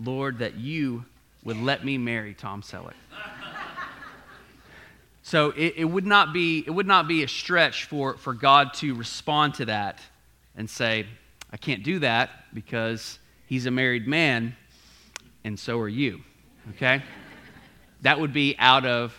Lord, 0.00 0.38
that 0.38 0.56
you 0.56 1.04
would 1.44 1.56
let 1.56 1.84
me 1.84 1.98
marry 1.98 2.34
Tom 2.34 2.62
Selleck. 2.62 2.94
So 5.22 5.50
it, 5.50 5.74
it, 5.76 5.84
would 5.84 6.06
not 6.06 6.32
be, 6.32 6.64
it 6.66 6.70
would 6.70 6.86
not 6.86 7.06
be 7.06 7.22
a 7.22 7.28
stretch 7.28 7.84
for, 7.84 8.16
for 8.16 8.32
God 8.32 8.72
to 8.76 8.94
respond 8.94 9.52
to 9.56 9.66
that 9.66 10.00
and 10.56 10.70
say, 10.70 11.04
I 11.52 11.58
can't 11.58 11.82
do 11.82 11.98
that 11.98 12.30
because 12.54 13.18
he's 13.44 13.66
a 13.66 13.70
married 13.70 14.08
man 14.08 14.56
and 15.44 15.58
so 15.58 15.78
are 15.80 15.88
you. 15.88 16.20
Okay? 16.70 17.02
that 18.02 18.18
would 18.20 18.32
be 18.32 18.56
out 18.58 18.86
of 18.86 19.14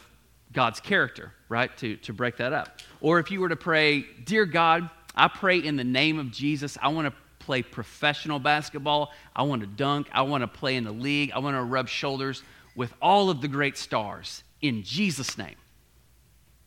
God's 0.53 0.79
character, 0.79 1.31
right? 1.47 1.75
To, 1.77 1.95
to 1.97 2.13
break 2.13 2.37
that 2.37 2.53
up. 2.53 2.79
Or 3.01 3.19
if 3.19 3.31
you 3.31 3.39
were 3.39 3.49
to 3.49 3.55
pray, 3.55 4.05
Dear 4.25 4.45
God, 4.45 4.89
I 5.15 5.27
pray 5.27 5.59
in 5.59 5.75
the 5.75 5.83
name 5.83 6.19
of 6.19 6.31
Jesus, 6.31 6.77
I 6.81 6.89
want 6.89 7.07
to 7.07 7.13
play 7.39 7.63
professional 7.63 8.39
basketball. 8.39 9.11
I 9.35 9.43
want 9.43 9.61
to 9.61 9.67
dunk. 9.67 10.07
I 10.11 10.21
want 10.21 10.41
to 10.43 10.47
play 10.47 10.75
in 10.75 10.83
the 10.83 10.91
league. 10.91 11.31
I 11.33 11.39
want 11.39 11.55
to 11.55 11.63
rub 11.63 11.87
shoulders 11.87 12.43
with 12.75 12.93
all 13.01 13.29
of 13.29 13.41
the 13.41 13.47
great 13.47 13.75
stars 13.75 14.43
in 14.61 14.83
Jesus' 14.83 15.37
name. 15.37 15.55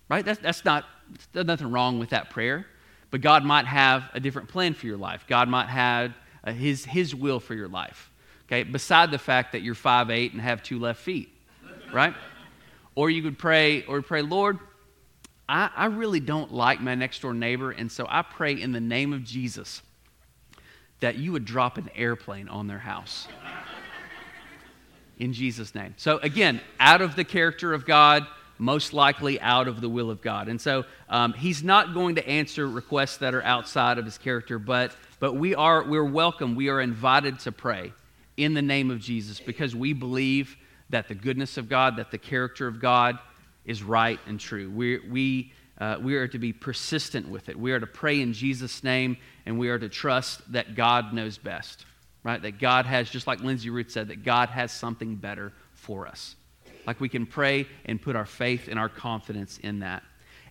Right? 0.09 0.25
That's, 0.25 0.41
that's 0.41 0.65
not, 0.65 0.85
there's 1.33 1.47
nothing 1.47 1.71
wrong 1.71 1.99
with 1.99 2.11
that 2.11 2.31
prayer. 2.31 2.67
But 3.13 3.21
God 3.21 3.45
might 3.45 3.67
have 3.67 4.11
a 4.13 4.21
different 4.21 4.49
plan 4.49 4.75
for 4.75 4.87
your 4.87 4.97
life. 4.97 5.25
God 5.29 5.49
might 5.49 5.69
have 5.69 6.15
uh, 6.43 6.53
his, 6.53 6.85
his 6.85 7.15
will 7.15 7.39
for 7.39 7.55
your 7.55 7.69
life. 7.69 8.11
Okay? 8.47 8.65
Beside 8.65 9.11
the 9.11 9.19
fact 9.19 9.53
that 9.53 9.63
you're 9.63 9.75
5'8 9.75 10.33
and 10.33 10.41
have 10.41 10.63
two 10.63 10.79
left 10.79 11.01
feet. 11.01 11.29
Right? 11.93 12.15
Or 12.95 13.11
you 13.11 13.23
could 13.23 13.39
pray, 13.39 13.85
or 13.85 14.03
pray, 14.03 14.23
Lord, 14.23 14.59
I, 15.49 15.71
I 15.75 15.87
really 15.87 16.21
don't 16.21 16.53
like 16.53 16.81
my 16.81 16.95
next 16.95 17.23
door 17.23 17.35
neighbor, 17.35 17.71
and 17.71 17.91
so 17.91 18.07
I 18.09 18.23
pray 18.23 18.53
in 18.61 18.73
the 18.73 18.81
name 18.81 19.13
of 19.13 19.25
Jesus 19.25 19.83
that 21.01 21.17
you 21.17 21.33
would 21.33 21.45
drop 21.45 21.79
an 21.79 21.91
airplane 21.95 22.49
on 22.49 22.69
their 22.69 22.79
house. 22.79 23.27
in 25.19 25.33
Jesus' 25.33 25.75
name. 25.75 25.95
So, 25.97 26.19
again, 26.19 26.61
out 26.79 27.01
of 27.01 27.17
the 27.17 27.25
character 27.25 27.75
of 27.75 27.85
God, 27.87 28.27
most 28.59 28.93
likely 28.93 29.41
out 29.41 29.67
of 29.67 29.81
the 29.81 29.89
will 29.89 30.11
of 30.11 30.23
God. 30.23 30.49
And 30.49 30.61
so, 30.61 30.85
um, 31.09 31.33
he's 31.33 31.63
not 31.63 31.95
going 31.95 32.15
to 32.15 32.29
answer 32.29 32.69
requests 32.69 33.17
that 33.19 33.35
are 33.35 33.43
outside 33.43 33.99
of 33.99 34.05
his 34.05 34.19
character, 34.19 34.59
but, 34.59 34.95
but 35.19 35.35
we 35.35 35.55
are, 35.55 35.83
we're 35.83 36.05
welcome. 36.05 36.55
We 36.55 36.69
are 36.69 36.81
invited 36.81 37.41
to 37.41 37.53
pray 37.53 37.93
in 38.37 38.55
the 38.55 38.63
name 38.63 38.91
of 38.91 39.01
Jesus 39.01 39.41
because 39.41 39.75
we 39.75 39.93
believe 39.93 40.57
that 40.93 41.09
the 41.09 41.15
goodness 41.15 41.57
of 41.59 41.69
God, 41.69 41.97
that 41.97 42.11
the 42.11 42.19
character 42.19 42.69
of 42.69 42.81
God 42.81 43.19
is 43.65 43.83
right 43.83 44.21
and 44.27 44.39
true. 44.39 44.71
We, 44.71 44.99
we, 44.99 45.53
uh, 45.79 45.97
we 46.01 46.15
are 46.17 46.29
to 46.29 46.39
be 46.39 46.53
persistent 46.53 47.29
with 47.29 47.49
it. 47.49 47.59
We 47.59 47.73
are 47.73 47.81
to 47.81 47.87
pray 47.87 48.21
in 48.21 48.33
Jesus' 48.33 48.85
name, 48.85 49.17
and 49.47 49.59
we 49.59 49.69
are 49.71 49.79
to 49.79 49.89
trust 49.89 50.53
that 50.53 50.75
God 50.75 51.13
knows 51.13 51.39
best, 51.39 51.87
right? 52.23 52.41
That 52.41 52.61
God 52.61 52.87
has, 52.87 53.11
just 53.11 53.27
like 53.27 53.41
Lindsay 53.41 53.71
Ruth 53.71 53.91
said, 53.91 54.09
that 54.09 54.23
God 54.23 54.51
has 54.51 54.71
something 54.71 55.17
better 55.17 55.53
for 55.75 56.07
us. 56.07 56.37
Like 56.87 57.01
we 57.01 57.09
can 57.09 57.27
pray 57.27 57.67
and 57.87 58.01
put 58.01 58.15
our 58.15 58.27
faith 58.27 58.69
and 58.69 58.79
our 58.79 58.89
confidence 58.89 59.59
in 59.59 59.81
that. 59.81 60.03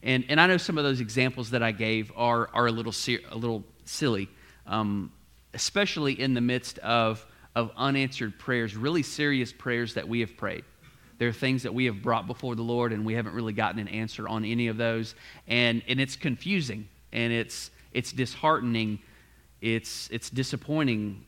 And, 0.02 0.26
and 0.28 0.42
I 0.42 0.48
know 0.48 0.58
some 0.58 0.78
of 0.78 0.84
those 0.84 1.02
examples 1.02 1.52
that 1.52 1.62
I 1.62 1.72
gave 1.72 2.12
are, 2.16 2.50
are 2.54 2.68
a, 2.68 2.72
little 2.72 2.94
a 3.30 3.38
little 3.38 3.64
silly, 3.86 4.28
um, 4.66 5.12
especially 5.54 6.20
in 6.20 6.34
the 6.34 6.42
midst 6.42 6.80
of 6.80 7.26
of 7.55 7.72
unanswered 7.75 8.38
prayers, 8.39 8.75
really 8.75 9.03
serious 9.03 9.51
prayers 9.51 9.93
that 9.96 10.08
we 10.08 10.22
have 10.22 10.38
prayed. 10.38 10.63
There 11.17 11.29
are 11.29 11.34
things 11.34 11.63
that 11.63 11.74
we 11.74 11.86
have 11.86 12.01
brought 12.01 12.25
before 12.25 12.55
the 12.55 12.63
Lord, 12.63 12.93
and 12.93 13.05
we 13.05 13.13
haven't 13.13 13.34
really 13.34 13.53
gotten 13.53 13.79
an 13.79 13.88
answer 13.89 14.27
on 14.27 14.43
any 14.43 14.67
of 14.70 14.77
those. 14.77 15.13
And, 15.48 15.84
and 15.88 16.00
it's 16.00 16.15
confusing, 16.15 16.88
and 17.12 17.31
it's, 17.31 17.70
it's 17.91 18.12
disheartening, 18.12 19.00
it's, 19.62 20.10
it's 20.12 20.29
disappointing, 20.29 21.24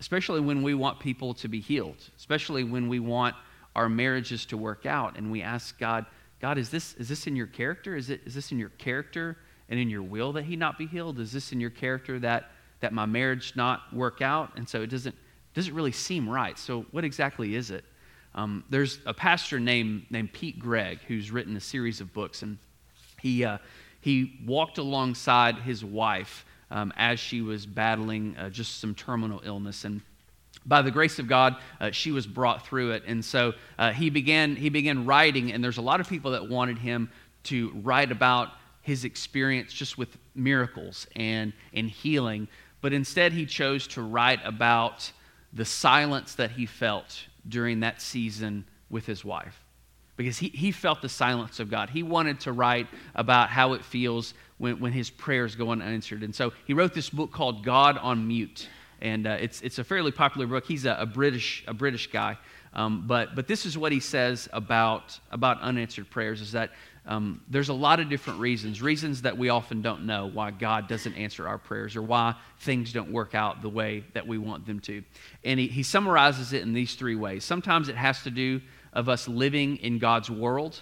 especially 0.00 0.40
when 0.40 0.62
we 0.62 0.72
want 0.74 0.98
people 0.98 1.34
to 1.34 1.48
be 1.48 1.60
healed, 1.60 1.96
especially 2.16 2.64
when 2.64 2.88
we 2.88 3.00
want 3.00 3.34
our 3.76 3.88
marriages 3.88 4.46
to 4.46 4.56
work 4.56 4.86
out. 4.86 5.18
And 5.18 5.30
we 5.30 5.42
ask 5.42 5.78
God, 5.78 6.06
God, 6.40 6.56
is 6.56 6.70
this, 6.70 6.94
is 6.94 7.08
this 7.08 7.26
in 7.26 7.36
your 7.36 7.46
character? 7.46 7.96
Is, 7.96 8.10
it, 8.10 8.22
is 8.24 8.34
this 8.34 8.52
in 8.52 8.58
your 8.58 8.70
character 8.70 9.36
and 9.68 9.78
in 9.78 9.90
your 9.90 10.02
will 10.02 10.32
that 10.32 10.44
he 10.44 10.56
not 10.56 10.78
be 10.78 10.86
healed? 10.86 11.18
Is 11.18 11.32
this 11.32 11.52
in 11.52 11.60
your 11.60 11.70
character 11.70 12.18
that, 12.20 12.50
that 12.80 12.92
my 12.92 13.06
marriage 13.06 13.54
not 13.56 13.92
work 13.92 14.22
out? 14.22 14.52
And 14.56 14.68
so 14.68 14.80
it 14.80 14.88
doesn't 14.88 15.14
doesn't 15.54 15.74
really 15.74 15.92
seem 15.92 16.28
right. 16.28 16.58
So, 16.58 16.86
what 16.90 17.04
exactly 17.04 17.54
is 17.54 17.70
it? 17.70 17.84
Um, 18.34 18.64
there's 18.68 18.98
a 19.06 19.14
pastor 19.14 19.60
named, 19.60 20.06
named 20.10 20.32
Pete 20.32 20.58
Greig 20.58 20.98
who's 21.06 21.30
written 21.30 21.56
a 21.56 21.60
series 21.60 22.00
of 22.00 22.12
books, 22.12 22.42
and 22.42 22.58
he, 23.20 23.44
uh, 23.44 23.58
he 24.00 24.40
walked 24.44 24.78
alongside 24.78 25.56
his 25.56 25.84
wife 25.84 26.44
um, 26.70 26.92
as 26.96 27.20
she 27.20 27.40
was 27.40 27.64
battling 27.64 28.36
uh, 28.36 28.50
just 28.50 28.80
some 28.80 28.94
terminal 28.94 29.40
illness. 29.44 29.84
And 29.84 30.00
by 30.66 30.82
the 30.82 30.90
grace 30.90 31.18
of 31.18 31.28
God, 31.28 31.56
uh, 31.80 31.92
she 31.92 32.10
was 32.10 32.26
brought 32.26 32.66
through 32.66 32.92
it. 32.92 33.04
And 33.06 33.24
so 33.24 33.52
uh, 33.78 33.92
he, 33.92 34.10
began, 34.10 34.56
he 34.56 34.68
began 34.68 35.06
writing, 35.06 35.52
and 35.52 35.62
there's 35.62 35.78
a 35.78 35.82
lot 35.82 36.00
of 36.00 36.08
people 36.08 36.32
that 36.32 36.48
wanted 36.48 36.78
him 36.78 37.10
to 37.44 37.70
write 37.82 38.10
about 38.10 38.48
his 38.82 39.04
experience 39.04 39.72
just 39.72 39.96
with 39.96 40.16
miracles 40.34 41.06
and, 41.14 41.52
and 41.72 41.88
healing. 41.88 42.48
But 42.80 42.92
instead, 42.92 43.32
he 43.32 43.46
chose 43.46 43.86
to 43.88 44.02
write 44.02 44.40
about 44.44 45.10
the 45.54 45.64
silence 45.64 46.34
that 46.34 46.50
he 46.50 46.66
felt 46.66 47.24
during 47.48 47.80
that 47.80 48.02
season 48.02 48.64
with 48.90 49.06
his 49.06 49.24
wife. 49.24 49.60
Because 50.16 50.38
he, 50.38 50.48
he 50.48 50.70
felt 50.70 51.00
the 51.02 51.08
silence 51.08 51.58
of 51.60 51.70
God. 51.70 51.90
He 51.90 52.02
wanted 52.02 52.40
to 52.40 52.52
write 52.52 52.86
about 53.14 53.48
how 53.48 53.72
it 53.72 53.84
feels 53.84 54.34
when, 54.58 54.78
when 54.78 54.92
his 54.92 55.10
prayers 55.10 55.56
go 55.56 55.70
unanswered. 55.70 56.22
And 56.22 56.34
so 56.34 56.52
he 56.66 56.74
wrote 56.74 56.94
this 56.94 57.10
book 57.10 57.32
called 57.32 57.64
God 57.64 57.98
on 57.98 58.26
Mute. 58.26 58.68
And 59.00 59.26
uh, 59.26 59.36
it's, 59.40 59.60
it's 59.62 59.78
a 59.78 59.84
fairly 59.84 60.12
popular 60.12 60.46
book. 60.46 60.66
He's 60.66 60.84
a, 60.84 60.96
a 61.00 61.06
British, 61.06 61.64
a 61.66 61.74
British 61.74 62.10
guy. 62.10 62.38
Um, 62.74 63.04
but, 63.06 63.34
but 63.34 63.46
this 63.46 63.66
is 63.66 63.78
what 63.78 63.92
he 63.92 64.00
says 64.00 64.48
about, 64.52 65.18
about 65.30 65.60
unanswered 65.60 66.10
prayers 66.10 66.40
is 66.40 66.52
that 66.52 66.70
um, 67.06 67.42
there's 67.48 67.68
a 67.68 67.74
lot 67.74 68.00
of 68.00 68.08
different 68.08 68.40
reasons, 68.40 68.80
reasons 68.80 69.22
that 69.22 69.36
we 69.36 69.50
often 69.50 69.82
don't 69.82 70.06
know 70.06 70.30
why 70.32 70.50
God 70.50 70.88
doesn't 70.88 71.14
answer 71.14 71.46
our 71.46 71.58
prayers 71.58 71.96
or 71.96 72.02
why 72.02 72.34
things 72.60 72.92
don't 72.92 73.12
work 73.12 73.34
out 73.34 73.60
the 73.60 73.68
way 73.68 74.04
that 74.14 74.26
we 74.26 74.38
want 74.38 74.66
them 74.66 74.80
to. 74.80 75.02
And 75.44 75.60
he, 75.60 75.66
he 75.66 75.82
summarizes 75.82 76.54
it 76.54 76.62
in 76.62 76.72
these 76.72 76.94
three 76.94 77.14
ways. 77.14 77.44
Sometimes 77.44 77.90
it 77.90 77.96
has 77.96 78.22
to 78.22 78.30
do 78.30 78.62
of 78.94 79.08
us 79.08 79.28
living 79.28 79.76
in 79.78 79.98
God's 79.98 80.30
world, 80.30 80.80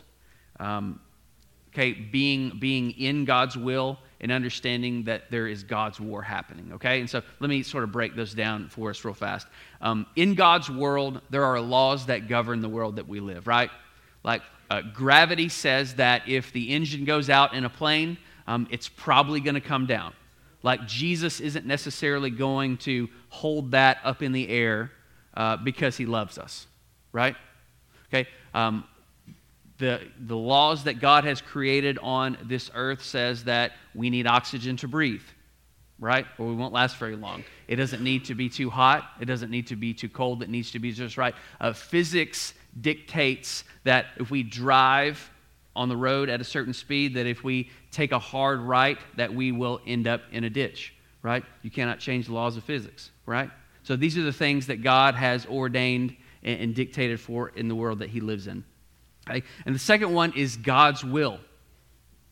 um, 0.61 1.01
okay, 1.73 1.93
being, 1.93 2.59
being 2.61 2.93
in 2.93 3.25
God's 3.25 3.57
will 3.57 3.99
and 4.21 4.31
understanding 4.31 5.03
that 5.05 5.29
there 5.31 5.49
is 5.49 5.65
God's 5.65 5.99
war 5.99 6.23
happening, 6.23 6.71
okay? 6.75 7.01
And 7.01 7.11
so 7.11 7.23
let 7.41 7.51
me 7.51 7.65
sort 7.65 7.83
of 7.83 7.91
break 7.91 8.15
those 8.15 8.33
down 8.33 8.69
for 8.69 8.91
us 8.91 9.05
real 9.05 9.15
fast. 9.15 9.49
Um, 9.81 10.07
in 10.15 10.35
God's 10.35 10.71
world, 10.71 11.21
there 11.31 11.45
are 11.45 11.61
laws 11.61 12.07
that 12.07 12.29
govern 12.29 12.61
the 12.61 12.69
world 12.69 12.97
that 12.97 13.09
we 13.09 13.19
live, 13.19 13.49
right? 13.49 13.71
Like 14.23 14.43
uh, 14.73 14.81
gravity 14.81 15.51
says 15.51 15.97
that 15.97 16.27
if 16.27 16.51
the 16.51 16.71
engine 16.73 17.05
goes 17.05 17.29
out 17.29 17.53
in 17.53 17.67
a 17.67 17.69
plane, 17.69 18.17
um, 18.47 18.67
it's 18.71 18.89
probably 18.89 19.39
going 19.39 19.55
to 19.55 19.61
come 19.61 19.85
down. 19.85 20.15
Like 20.63 20.87
Jesus 20.87 21.41
isn't 21.41 21.67
necessarily 21.67 22.31
going 22.31 22.79
to 22.79 23.11
hold 23.29 23.73
that 23.73 23.99
up 24.03 24.23
in 24.23 24.33
the 24.33 24.49
air 24.49 24.91
uh, 25.35 25.59
because 25.59 25.99
he 25.99 26.07
loves 26.07 26.39
us, 26.39 26.67
right? 27.13 27.37
Okay. 28.09 28.27
Um, 28.55 28.85
the, 29.77 30.01
the 30.19 30.37
laws 30.39 30.85
that 30.85 31.01
God 31.01 31.25
has 31.25 31.43
created 31.43 31.99
on 31.99 32.39
this 32.43 32.71
earth 32.75 33.03
says 33.03 33.45
that 33.45 33.73
we 33.95 34.09
need 34.09 34.27
oxygen 34.27 34.79
to 34.79 34.89
breathe, 34.89 35.21
right? 36.03 36.27
Or 36.37 36.47
we 36.47 36.55
won't 36.55 36.73
last 36.73 36.97
very 36.97 37.15
long. 37.15 37.45
It 37.69 37.77
doesn't 37.77 38.03
need 38.03 38.25
to 38.25 38.35
be 38.35 38.49
too 38.49 38.69
hot. 38.69 39.05
It 39.21 39.27
doesn't 39.27 39.51
need 39.51 39.69
to 39.69 39.77
be 39.77 39.95
too 39.95 40.09
cold. 40.09 40.43
It 40.43 40.51
needs 40.51 40.73
to 40.73 40.81
be 40.81 40.93
just 40.93 41.17
right. 41.17 41.35
Uh, 41.61 41.73
physics 41.73 42.55
dictates 42.81 43.63
that 43.85 44.07
if 44.17 44.31
we 44.31 44.43
drive 44.43 45.31
on 45.77 45.89
the 45.89 45.97
road 45.97 46.29
at 46.29 46.41
a 46.41 46.45
certain 46.45 46.75
speed, 46.75 47.15
that 47.15 47.27
if 47.27 47.45
we 47.45 47.71
take 47.93 48.11
a 48.11 48.19
hard 48.19 48.61
right, 48.61 48.99
that 49.17 49.33
we 49.33 49.53
will 49.53 49.81
end 49.87 50.09
up 50.09 50.23
in 50.33 50.43
a 50.43 50.51
ditch, 50.51 50.93
right? 51.23 51.45
You 51.63 51.71
cannot 51.71 52.01
change 52.01 52.27
the 52.27 52.35
laws 52.35 52.57
of 52.57 52.65
physics, 52.65 53.11
right? 53.25 53.51
So 53.85 53.95
these 53.95 54.19
are 54.19 54.23
the 54.23 54.33
things 54.33 54.67
that 54.67 54.83
God 54.83 55.15
has 55.15 55.47
ordained 55.47 56.17
and, 56.43 56.61
and 56.61 56.75
dictated 56.75 57.21
for 57.21 57.51
in 57.51 57.69
the 57.69 57.77
world 57.77 58.01
that 58.01 58.11
he 58.11 58.21
lives 58.21 58.49
in. 58.49 58.65
Okay? 59.31 59.45
And 59.67 59.75
the 59.75 59.79
second 59.79 60.13
one 60.13 60.33
is 60.37 60.57
God's 60.57 61.05
will. 61.05 61.39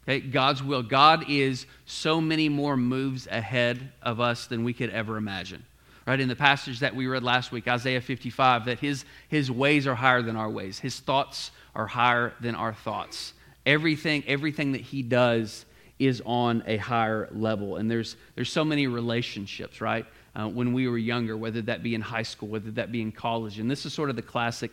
Okay? 0.04 0.20
God's 0.20 0.62
will. 0.62 0.82
God 0.82 1.28
is 1.28 1.66
so 1.86 2.20
many 2.20 2.48
more 2.48 2.76
moves 2.76 3.26
ahead 3.26 3.92
of 4.02 4.20
us 4.20 4.46
than 4.46 4.64
we 4.64 4.72
could 4.72 4.90
ever 4.90 5.16
imagine 5.16 5.64
right 6.06 6.18
in 6.18 6.28
the 6.28 6.34
passage 6.36 6.80
that 6.80 6.96
we 6.96 7.06
read 7.06 7.22
last 7.22 7.52
week 7.52 7.68
isaiah 7.68 8.00
55 8.00 8.64
that 8.64 8.78
his, 8.80 9.04
his 9.28 9.50
ways 9.50 9.86
are 9.86 9.94
higher 9.94 10.22
than 10.22 10.34
our 10.34 10.50
ways 10.50 10.78
his 10.78 10.98
thoughts 10.98 11.50
are 11.74 11.86
higher 11.86 12.32
than 12.40 12.54
our 12.54 12.74
thoughts 12.74 13.32
everything 13.66 14.24
everything 14.26 14.72
that 14.72 14.80
he 14.80 15.02
does 15.02 15.64
is 15.98 16.22
on 16.24 16.64
a 16.66 16.78
higher 16.78 17.28
level 17.32 17.76
and 17.76 17.90
there's 17.90 18.16
there's 18.34 18.50
so 18.50 18.64
many 18.64 18.86
relationships 18.86 19.80
right 19.80 20.06
uh, 20.36 20.48
when 20.48 20.72
we 20.72 20.86
were 20.86 20.98
younger, 20.98 21.36
whether 21.36 21.60
that 21.62 21.82
be 21.82 21.94
in 21.94 22.00
high 22.00 22.22
school, 22.22 22.48
whether 22.48 22.70
that 22.70 22.92
be 22.92 23.02
in 23.02 23.10
college. 23.10 23.58
And 23.58 23.70
this 23.70 23.84
is 23.84 23.92
sort 23.92 24.10
of 24.10 24.16
the 24.16 24.22
classic 24.22 24.70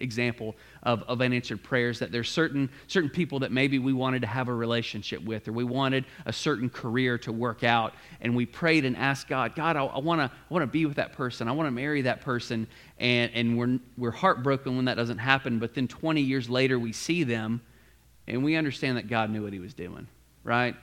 example 0.00 0.56
of, 0.82 1.02
of 1.02 1.20
unanswered 1.20 1.62
prayers 1.62 1.98
that 1.98 2.10
there's 2.10 2.30
certain, 2.30 2.70
certain 2.86 3.10
people 3.10 3.38
that 3.40 3.52
maybe 3.52 3.78
we 3.78 3.92
wanted 3.92 4.22
to 4.22 4.28
have 4.28 4.48
a 4.48 4.54
relationship 4.54 5.22
with, 5.22 5.46
or 5.46 5.52
we 5.52 5.64
wanted 5.64 6.06
a 6.24 6.32
certain 6.32 6.70
career 6.70 7.18
to 7.18 7.32
work 7.32 7.64
out. 7.64 7.94
And 8.22 8.34
we 8.34 8.46
prayed 8.46 8.84
and 8.84 8.96
asked 8.96 9.28
God, 9.28 9.54
God, 9.54 9.76
I, 9.76 9.84
I 9.84 9.98
want 9.98 10.20
to 10.20 10.24
I 10.24 10.54
wanna 10.54 10.66
be 10.66 10.86
with 10.86 10.96
that 10.96 11.12
person. 11.12 11.48
I 11.48 11.52
want 11.52 11.66
to 11.66 11.72
marry 11.72 12.02
that 12.02 12.22
person. 12.22 12.66
And, 12.98 13.30
and 13.34 13.58
we're, 13.58 13.78
we're 13.98 14.10
heartbroken 14.10 14.76
when 14.76 14.86
that 14.86 14.96
doesn't 14.96 15.18
happen. 15.18 15.58
But 15.58 15.74
then 15.74 15.86
20 15.88 16.22
years 16.22 16.48
later, 16.48 16.78
we 16.78 16.92
see 16.92 17.24
them 17.24 17.60
And 18.26 18.42
we 18.42 18.56
understand 18.56 18.96
that 18.96 19.08
God 19.08 19.30
knew 19.30 19.42
what 19.42 19.52
he 19.52 19.58
was 19.58 19.74
doing, 19.74 20.06
right? 20.42 20.74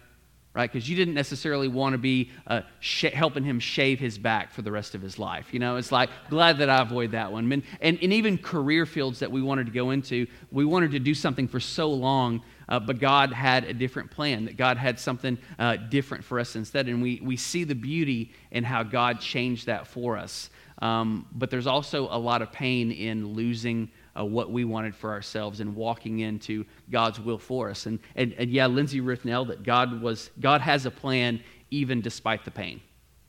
Right? 0.53 0.69
Because 0.69 0.89
you 0.89 0.97
didn't 0.97 1.13
necessarily 1.13 1.69
want 1.69 1.93
to 1.93 1.97
be 1.97 2.29
uh, 2.45 2.63
sh- 2.81 3.13
helping 3.13 3.45
him 3.45 3.61
shave 3.61 4.01
his 4.01 4.17
back 4.17 4.51
for 4.51 4.61
the 4.61 4.71
rest 4.71 4.95
of 4.95 5.01
his 5.01 5.17
life. 5.17 5.53
You 5.53 5.59
know, 5.59 5.77
it's 5.77 5.93
like, 5.93 6.09
glad 6.29 6.57
that 6.57 6.69
I 6.69 6.81
avoid 6.81 7.11
that 7.11 7.31
one. 7.31 7.49
And, 7.49 7.63
and, 7.79 7.97
and 8.01 8.11
even 8.11 8.37
career 8.37 8.85
fields 8.85 9.19
that 9.19 9.31
we 9.31 9.41
wanted 9.41 9.67
to 9.67 9.71
go 9.71 9.91
into, 9.91 10.27
we 10.51 10.65
wanted 10.65 10.91
to 10.91 10.99
do 10.99 11.13
something 11.13 11.47
for 11.47 11.61
so 11.61 11.89
long, 11.89 12.41
uh, 12.67 12.81
but 12.81 12.99
God 12.99 13.31
had 13.31 13.63
a 13.63 13.73
different 13.73 14.11
plan, 14.11 14.43
that 14.43 14.57
God 14.57 14.75
had 14.75 14.99
something 14.99 15.37
uh, 15.57 15.77
different 15.77 16.21
for 16.25 16.37
us 16.37 16.57
instead. 16.57 16.89
And 16.89 17.01
we, 17.01 17.21
we 17.23 17.37
see 17.37 17.63
the 17.63 17.73
beauty 17.73 18.33
in 18.51 18.65
how 18.65 18.83
God 18.83 19.21
changed 19.21 19.67
that 19.67 19.87
for 19.87 20.17
us. 20.17 20.49
Um, 20.81 21.27
but 21.31 21.49
there's 21.49 21.67
also 21.67 22.09
a 22.11 22.19
lot 22.19 22.41
of 22.41 22.51
pain 22.51 22.91
in 22.91 23.35
losing 23.35 23.89
uh, 24.17 24.25
what 24.25 24.51
we 24.51 24.65
wanted 24.65 24.95
for 24.95 25.11
ourselves 25.11 25.59
and 25.59 25.75
walking 25.75 26.19
into 26.19 26.65
God's 26.89 27.19
will 27.19 27.37
for 27.37 27.69
us. 27.69 27.85
And, 27.85 27.99
and, 28.15 28.33
and 28.33 28.49
yeah, 28.49 28.67
Lindsay 28.67 28.99
Ruth 28.99 29.25
nailed 29.25 29.51
it. 29.51 29.63
God, 29.63 30.01
was, 30.01 30.29
God 30.39 30.61
has 30.61 30.85
a 30.85 30.91
plan 30.91 31.41
even 31.69 32.01
despite 32.01 32.43
the 32.43 32.51
pain, 32.51 32.81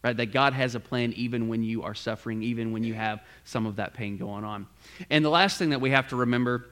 right? 0.02 0.16
That 0.16 0.32
God 0.32 0.52
has 0.52 0.74
a 0.74 0.80
plan 0.80 1.12
even 1.12 1.48
when 1.48 1.62
you 1.62 1.82
are 1.82 1.94
suffering, 1.94 2.42
even 2.42 2.72
when 2.72 2.82
you 2.82 2.94
have 2.94 3.20
some 3.44 3.66
of 3.66 3.76
that 3.76 3.94
pain 3.94 4.16
going 4.16 4.44
on. 4.44 4.66
And 5.10 5.24
the 5.24 5.30
last 5.30 5.58
thing 5.58 5.70
that 5.70 5.80
we 5.80 5.90
have 5.90 6.08
to 6.08 6.16
remember 6.16 6.66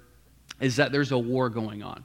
is 0.61 0.77
that 0.77 0.93
there's 0.93 1.13
a 1.13 1.19
war 1.19 1.49
going 1.49 1.83
on. 1.83 2.05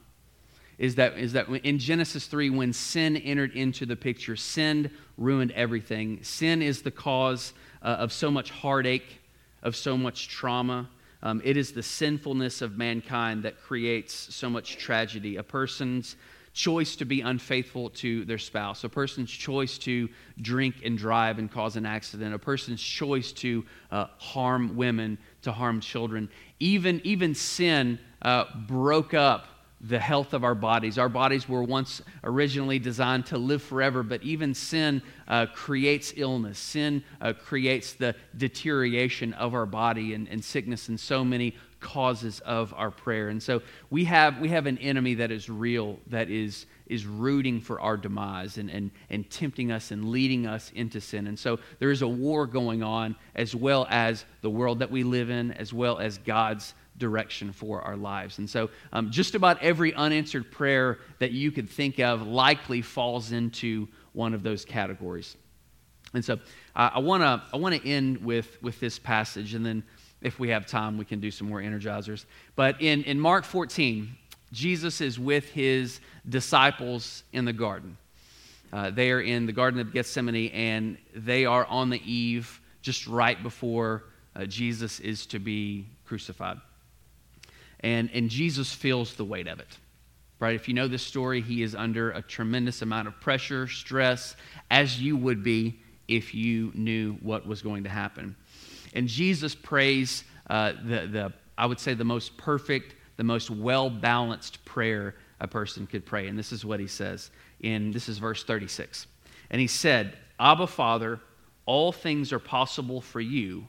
Is 0.78 0.96
that, 0.96 1.16
is 1.18 1.32
that 1.32 1.48
in 1.48 1.78
Genesis 1.78 2.26
3, 2.26 2.50
when 2.50 2.72
sin 2.72 3.16
entered 3.16 3.54
into 3.54 3.86
the 3.86 3.96
picture, 3.96 4.36
sin 4.36 4.90
ruined 5.16 5.52
everything. 5.52 6.22
Sin 6.22 6.60
is 6.60 6.82
the 6.82 6.90
cause 6.90 7.54
uh, 7.82 7.86
of 7.86 8.12
so 8.12 8.30
much 8.30 8.50
heartache, 8.50 9.20
of 9.62 9.74
so 9.74 9.96
much 9.96 10.28
trauma, 10.28 10.88
um, 11.22 11.40
it 11.44 11.56
is 11.56 11.72
the 11.72 11.82
sinfulness 11.82 12.62
of 12.62 12.76
mankind 12.76 13.42
that 13.44 13.60
creates 13.60 14.34
so 14.34 14.50
much 14.50 14.76
tragedy. 14.76 15.36
A 15.36 15.42
person's 15.42 16.16
choice 16.52 16.96
to 16.96 17.04
be 17.04 17.20
unfaithful 17.20 17.90
to 17.90 18.24
their 18.24 18.38
spouse, 18.38 18.82
a 18.82 18.88
person's 18.88 19.30
choice 19.30 19.76
to 19.76 20.08
drink 20.40 20.76
and 20.84 20.96
drive 20.96 21.38
and 21.38 21.52
cause 21.52 21.76
an 21.76 21.84
accident, 21.84 22.34
a 22.34 22.38
person's 22.38 22.82
choice 22.82 23.30
to 23.32 23.64
uh, 23.90 24.06
harm 24.16 24.74
women, 24.74 25.18
to 25.42 25.52
harm 25.52 25.80
children. 25.80 26.30
Even, 26.58 27.00
even 27.04 27.34
sin 27.34 27.98
uh, 28.22 28.44
broke 28.66 29.12
up 29.12 29.46
the 29.88 29.98
health 29.98 30.32
of 30.32 30.44
our 30.44 30.54
bodies. 30.54 30.98
Our 30.98 31.08
bodies 31.08 31.48
were 31.48 31.62
once 31.62 32.02
originally 32.24 32.78
designed 32.78 33.26
to 33.26 33.38
live 33.38 33.62
forever, 33.62 34.02
but 34.02 34.22
even 34.22 34.54
sin 34.54 35.02
uh, 35.28 35.46
creates 35.46 36.12
illness. 36.16 36.58
Sin 36.58 37.04
uh, 37.20 37.32
creates 37.32 37.92
the 37.92 38.14
deterioration 38.36 39.32
of 39.34 39.54
our 39.54 39.66
body 39.66 40.14
and, 40.14 40.28
and 40.28 40.44
sickness 40.44 40.88
and 40.88 40.98
so 40.98 41.24
many 41.24 41.54
causes 41.78 42.40
of 42.40 42.74
our 42.76 42.90
prayer. 42.90 43.28
And 43.28 43.40
so 43.40 43.62
we 43.90 44.04
have, 44.04 44.40
we 44.40 44.48
have 44.48 44.66
an 44.66 44.78
enemy 44.78 45.14
that 45.14 45.30
is 45.30 45.48
real, 45.48 45.98
that 46.08 46.30
is, 46.30 46.66
is 46.86 47.06
rooting 47.06 47.60
for 47.60 47.80
our 47.80 47.96
demise 47.96 48.58
and, 48.58 48.70
and, 48.70 48.90
and 49.10 49.28
tempting 49.30 49.70
us 49.70 49.90
and 49.90 50.10
leading 50.10 50.46
us 50.46 50.72
into 50.74 51.00
sin. 51.00 51.26
And 51.26 51.38
so 51.38 51.58
there 51.78 51.90
is 51.90 52.02
a 52.02 52.08
war 52.08 52.46
going 52.46 52.82
on, 52.82 53.14
as 53.34 53.54
well 53.54 53.86
as 53.90 54.24
the 54.40 54.50
world 54.50 54.80
that 54.80 54.90
we 54.90 55.04
live 55.04 55.30
in, 55.30 55.52
as 55.52 55.72
well 55.72 55.98
as 55.98 56.18
God's 56.18 56.74
direction 56.98 57.52
for 57.52 57.82
our 57.82 57.96
lives. 57.96 58.38
And 58.38 58.48
so, 58.48 58.70
um, 58.92 59.10
just 59.10 59.34
about 59.34 59.62
every 59.62 59.94
unanswered 59.94 60.50
prayer 60.50 60.98
that 61.18 61.32
you 61.32 61.50
could 61.50 61.68
think 61.68 61.98
of 61.98 62.26
likely 62.26 62.82
falls 62.82 63.32
into 63.32 63.88
one 64.12 64.34
of 64.34 64.42
those 64.42 64.64
categories. 64.64 65.36
And 66.14 66.24
so, 66.24 66.34
uh, 66.74 66.90
I 66.94 66.98
want 67.00 67.22
to 67.22 67.42
I 67.52 67.58
want 67.58 67.74
to 67.74 67.88
end 67.88 68.24
with 68.24 68.62
with 68.62 68.80
this 68.80 68.98
passage, 68.98 69.54
and 69.54 69.64
then 69.64 69.82
if 70.22 70.38
we 70.38 70.48
have 70.50 70.66
time, 70.66 70.96
we 70.96 71.04
can 71.04 71.20
do 71.20 71.30
some 71.30 71.48
more 71.48 71.60
energizers. 71.60 72.24
But 72.54 72.80
in 72.80 73.02
in 73.04 73.20
Mark 73.20 73.44
14, 73.44 74.16
Jesus 74.52 75.00
is 75.00 75.18
with 75.18 75.50
his 75.50 76.00
disciples 76.28 77.24
in 77.32 77.44
the 77.44 77.52
garden. 77.52 77.96
Uh, 78.72 78.90
they 78.90 79.10
are 79.10 79.20
in 79.20 79.46
the 79.46 79.52
Garden 79.52 79.80
of 79.80 79.92
Gethsemane, 79.92 80.50
and 80.50 80.98
they 81.14 81.46
are 81.46 81.64
on 81.66 81.88
the 81.88 82.02
eve, 82.10 82.60
just 82.82 83.06
right 83.06 83.40
before 83.42 84.04
uh, 84.34 84.44
Jesus 84.44 84.98
is 85.00 85.24
to 85.26 85.38
be 85.38 85.86
crucified 86.04 86.58
and, 87.80 88.10
and 88.12 88.30
Jesus 88.30 88.72
feels 88.72 89.14
the 89.14 89.24
weight 89.24 89.46
of 89.46 89.60
it. 89.60 89.78
Right? 90.38 90.54
If 90.54 90.68
you 90.68 90.74
know 90.74 90.88
this 90.88 91.02
story, 91.02 91.40
he 91.40 91.62
is 91.62 91.74
under 91.74 92.10
a 92.10 92.20
tremendous 92.20 92.82
amount 92.82 93.08
of 93.08 93.18
pressure, 93.20 93.66
stress, 93.66 94.36
as 94.70 95.00
you 95.00 95.16
would 95.16 95.42
be 95.42 95.80
if 96.08 96.34
you 96.34 96.72
knew 96.74 97.14
what 97.22 97.46
was 97.46 97.62
going 97.62 97.84
to 97.84 97.90
happen. 97.90 98.36
And 98.92 99.08
Jesus 99.08 99.54
prays 99.54 100.24
uh, 100.48 100.72
the, 100.84 101.06
the, 101.06 101.32
I 101.56 101.66
would 101.66 101.80
say, 101.80 101.94
the 101.94 102.04
most 102.04 102.36
perfect, 102.36 102.94
the 103.16 103.24
most 103.24 103.50
well 103.50 103.88
balanced 103.88 104.62
prayer 104.64 105.14
a 105.40 105.48
person 105.48 105.86
could 105.86 106.04
pray. 106.04 106.28
And 106.28 106.38
this 106.38 106.52
is 106.52 106.64
what 106.64 106.80
he 106.80 106.86
says 106.86 107.30
in 107.60 107.90
this 107.90 108.08
is 108.08 108.18
verse 108.18 108.44
36. 108.44 109.06
And 109.50 109.60
he 109.60 109.66
said, 109.66 110.16
Abba, 110.38 110.66
Father, 110.66 111.20
all 111.64 111.92
things 111.92 112.32
are 112.32 112.38
possible 112.38 113.00
for 113.00 113.20
you. 113.20 113.66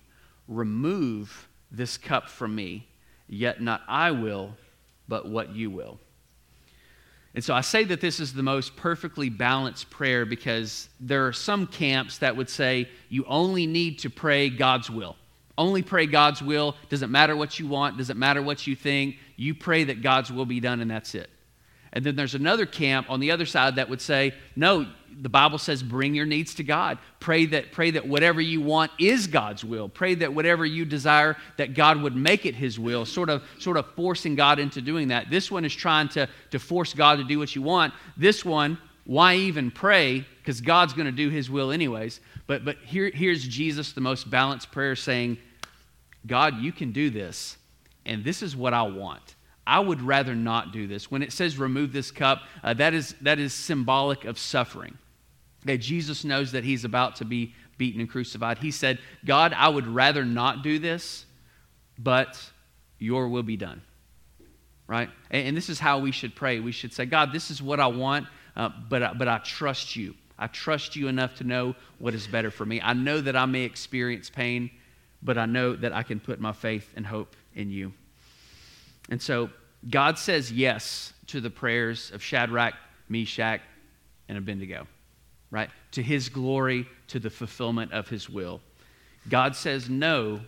Remove 0.47 1.47
this 1.71 1.97
cup 1.97 2.29
from 2.29 2.55
me. 2.55 2.87
Yet 3.27 3.61
not 3.61 3.81
I 3.87 4.11
will, 4.11 4.55
but 5.07 5.27
what 5.27 5.55
you 5.55 5.69
will. 5.69 5.99
And 7.35 7.43
so 7.43 7.53
I 7.53 7.61
say 7.61 7.83
that 7.83 8.01
this 8.01 8.19
is 8.19 8.33
the 8.33 8.41
most 8.41 8.75
perfectly 8.75 9.29
balanced 9.29 9.89
prayer 9.91 10.25
because 10.25 10.89
there 10.99 11.27
are 11.27 11.33
some 11.33 11.67
camps 11.67 12.17
that 12.17 12.35
would 12.35 12.49
say 12.49 12.89
you 13.09 13.25
only 13.27 13.67
need 13.67 13.99
to 13.99 14.09
pray 14.09 14.49
God's 14.49 14.89
will. 14.89 15.15
Only 15.57 15.83
pray 15.83 16.07
God's 16.07 16.41
will. 16.41 16.75
Doesn't 16.89 17.11
matter 17.11 17.35
what 17.35 17.59
you 17.59 17.67
want, 17.67 17.97
doesn't 17.97 18.17
matter 18.17 18.41
what 18.41 18.65
you 18.65 18.75
think. 18.75 19.17
You 19.35 19.53
pray 19.53 19.83
that 19.83 20.01
God's 20.01 20.31
will 20.31 20.45
be 20.45 20.59
done, 20.59 20.81
and 20.81 20.89
that's 20.89 21.13
it. 21.15 21.29
And 21.93 22.05
then 22.05 22.15
there's 22.15 22.35
another 22.35 22.65
camp 22.65 23.09
on 23.09 23.19
the 23.19 23.31
other 23.31 23.45
side 23.45 23.75
that 23.75 23.89
would 23.89 24.01
say, 24.01 24.33
no, 24.55 24.87
the 25.21 25.29
Bible 25.29 25.57
says 25.57 25.81
bring 25.81 26.13
your 26.13 26.25
needs 26.25 26.55
to 26.55 26.63
God. 26.63 26.97
Pray 27.19 27.45
that, 27.47 27.71
pray 27.71 27.91
that 27.91 28.07
whatever 28.07 28.39
you 28.39 28.61
want 28.61 28.91
is 28.99 29.27
God's 29.27 29.63
will. 29.63 29.89
Pray 29.89 30.15
that 30.15 30.33
whatever 30.33 30.65
you 30.65 30.85
desire, 30.85 31.37
that 31.57 31.73
God 31.73 32.01
would 32.01 32.15
make 32.15 32.45
it 32.45 32.55
his 32.55 32.79
will, 32.79 33.05
sort 33.05 33.29
of, 33.29 33.43
sort 33.59 33.77
of 33.77 33.85
forcing 33.95 34.35
God 34.35 34.59
into 34.59 34.81
doing 34.81 35.07
that. 35.09 35.29
This 35.29 35.49
one 35.49 35.65
is 35.65 35.73
trying 35.73 36.09
to, 36.09 36.29
to 36.51 36.59
force 36.59 36.93
God 36.93 37.17
to 37.17 37.23
do 37.23 37.39
what 37.39 37.55
you 37.55 37.61
want. 37.61 37.93
This 38.15 38.45
one, 38.45 38.77
why 39.05 39.35
even 39.35 39.71
pray? 39.71 40.25
Because 40.39 40.61
God's 40.61 40.93
going 40.93 41.05
to 41.05 41.11
do 41.11 41.29
his 41.29 41.49
will 41.49 41.71
anyways. 41.71 42.19
But, 42.45 42.63
but 42.63 42.77
here, 42.85 43.09
here's 43.09 43.45
Jesus, 43.45 43.93
the 43.93 44.01
most 44.01 44.29
balanced 44.29 44.71
prayer, 44.71 44.95
saying, 44.95 45.37
God, 46.25 46.57
you 46.57 46.71
can 46.71 46.91
do 46.91 47.09
this, 47.09 47.57
and 48.05 48.23
this 48.23 48.43
is 48.43 48.55
what 48.55 48.73
I 48.73 48.83
want. 48.83 49.35
I 49.65 49.79
would 49.79 50.01
rather 50.01 50.35
not 50.35 50.71
do 50.71 50.87
this. 50.87 51.11
When 51.11 51.21
it 51.21 51.33
says 51.33 51.57
remove 51.57 51.91
this 51.91 52.11
cup, 52.11 52.43
uh, 52.63 52.73
that, 52.75 52.93
is, 52.93 53.15
that 53.21 53.39
is 53.39 53.53
symbolic 53.53 54.23
of 54.23 54.39
suffering. 54.39 54.97
That 55.65 55.77
Jesus 55.77 56.23
knows 56.23 56.51
that 56.51 56.63
he's 56.63 56.85
about 56.85 57.17
to 57.17 57.25
be 57.25 57.53
beaten 57.77 57.99
and 58.01 58.09
crucified. 58.09 58.57
He 58.57 58.71
said, 58.71 58.99
God, 59.25 59.53
I 59.53 59.69
would 59.69 59.87
rather 59.87 60.25
not 60.25 60.63
do 60.63 60.79
this, 60.79 61.25
but 61.97 62.39
your 62.99 63.27
will 63.27 63.43
be 63.43 63.57
done. 63.57 63.81
Right? 64.87 65.09
And, 65.29 65.49
and 65.49 65.57
this 65.57 65.69
is 65.69 65.79
how 65.79 65.99
we 65.99 66.11
should 66.11 66.35
pray. 66.35 66.59
We 66.59 66.71
should 66.71 66.93
say, 66.93 67.05
God, 67.05 67.31
this 67.33 67.51
is 67.51 67.61
what 67.61 67.79
I 67.79 67.87
want, 67.87 68.27
uh, 68.55 68.69
but, 68.89 69.03
I, 69.03 69.13
but 69.13 69.27
I 69.27 69.39
trust 69.39 69.95
you. 69.95 70.15
I 70.39 70.47
trust 70.47 70.95
you 70.95 71.07
enough 71.07 71.35
to 71.35 71.43
know 71.43 71.75
what 71.99 72.13
is 72.13 72.27
better 72.27 72.51
for 72.51 72.65
me. 72.65 72.79
I 72.81 72.93
know 72.93 73.19
that 73.21 73.35
I 73.35 73.45
may 73.45 73.63
experience 73.63 74.29
pain, 74.29 74.69
but 75.23 75.37
I 75.37 75.45
know 75.45 75.75
that 75.75 75.93
I 75.93 76.03
can 76.03 76.19
put 76.19 76.39
my 76.39 76.53
faith 76.53 76.93
and 76.95 77.05
hope 77.05 77.35
in 77.55 77.71
you. 77.71 77.93
And 79.09 79.21
so 79.21 79.49
God 79.89 80.19
says 80.19 80.51
yes 80.51 81.13
to 81.27 81.41
the 81.41 81.49
prayers 81.49 82.11
of 82.11 82.21
Shadrach, 82.21 82.75
Meshach, 83.09 83.61
and 84.29 84.37
Abednego, 84.37 84.87
right? 85.51 85.69
To 85.91 86.01
his 86.01 86.29
glory, 86.29 86.87
to 87.07 87.19
the 87.19 87.29
fulfillment 87.29 87.93
of 87.93 88.07
his 88.07 88.29
will. 88.29 88.61
God 89.29 89.55
says 89.55 89.89
no 89.89 90.41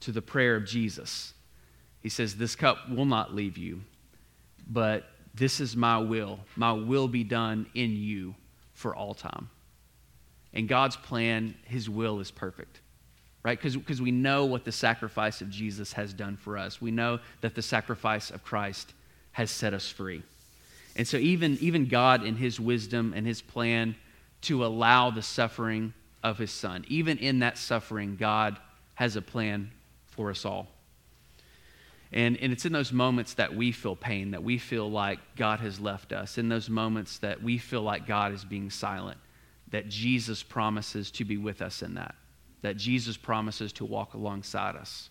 to 0.00 0.12
the 0.12 0.22
prayer 0.22 0.56
of 0.56 0.64
Jesus. 0.64 1.34
He 2.02 2.08
says, 2.08 2.36
This 2.36 2.56
cup 2.56 2.88
will 2.90 3.04
not 3.04 3.34
leave 3.34 3.58
you, 3.58 3.82
but 4.68 5.04
this 5.34 5.60
is 5.60 5.76
my 5.76 5.98
will. 5.98 6.40
My 6.56 6.72
will 6.72 7.08
be 7.08 7.24
done 7.24 7.66
in 7.74 7.92
you 7.92 8.34
for 8.74 8.94
all 8.94 9.14
time. 9.14 9.48
And 10.52 10.68
God's 10.68 10.96
plan, 10.96 11.54
his 11.64 11.88
will 11.88 12.20
is 12.20 12.30
perfect 12.30 12.80
right? 13.42 13.60
Because 13.60 14.00
we 14.00 14.10
know 14.10 14.44
what 14.44 14.64
the 14.64 14.72
sacrifice 14.72 15.40
of 15.40 15.50
Jesus 15.50 15.92
has 15.94 16.12
done 16.12 16.36
for 16.36 16.56
us. 16.56 16.80
We 16.80 16.90
know 16.90 17.18
that 17.40 17.54
the 17.54 17.62
sacrifice 17.62 18.30
of 18.30 18.44
Christ 18.44 18.92
has 19.32 19.50
set 19.50 19.74
us 19.74 19.88
free. 19.88 20.22
And 20.94 21.08
so, 21.08 21.16
even, 21.16 21.58
even 21.60 21.86
God, 21.86 22.22
in 22.22 22.36
his 22.36 22.60
wisdom 22.60 23.12
and 23.16 23.26
his 23.26 23.42
plan 23.42 23.96
to 24.42 24.64
allow 24.64 25.10
the 25.10 25.22
suffering 25.22 25.94
of 26.22 26.38
his 26.38 26.50
son, 26.50 26.84
even 26.88 27.18
in 27.18 27.40
that 27.40 27.58
suffering, 27.58 28.16
God 28.16 28.58
has 28.94 29.16
a 29.16 29.22
plan 29.22 29.70
for 30.06 30.30
us 30.30 30.44
all. 30.44 30.68
And, 32.12 32.36
and 32.36 32.52
it's 32.52 32.66
in 32.66 32.72
those 32.72 32.92
moments 32.92 33.34
that 33.34 33.54
we 33.54 33.72
feel 33.72 33.96
pain, 33.96 34.32
that 34.32 34.42
we 34.42 34.58
feel 34.58 34.90
like 34.90 35.18
God 35.34 35.60
has 35.60 35.80
left 35.80 36.12
us, 36.12 36.36
in 36.36 36.48
those 36.48 36.68
moments 36.68 37.18
that 37.18 37.42
we 37.42 37.56
feel 37.56 37.82
like 37.82 38.06
God 38.06 38.32
is 38.32 38.44
being 38.44 38.68
silent, 38.68 39.18
that 39.70 39.88
Jesus 39.88 40.42
promises 40.42 41.10
to 41.12 41.24
be 41.24 41.38
with 41.38 41.62
us 41.62 41.82
in 41.82 41.94
that 41.94 42.14
that 42.62 42.76
Jesus 42.76 43.16
promises 43.16 43.72
to 43.74 43.84
walk 43.84 44.14
alongside 44.14 44.76
us. 44.76 45.10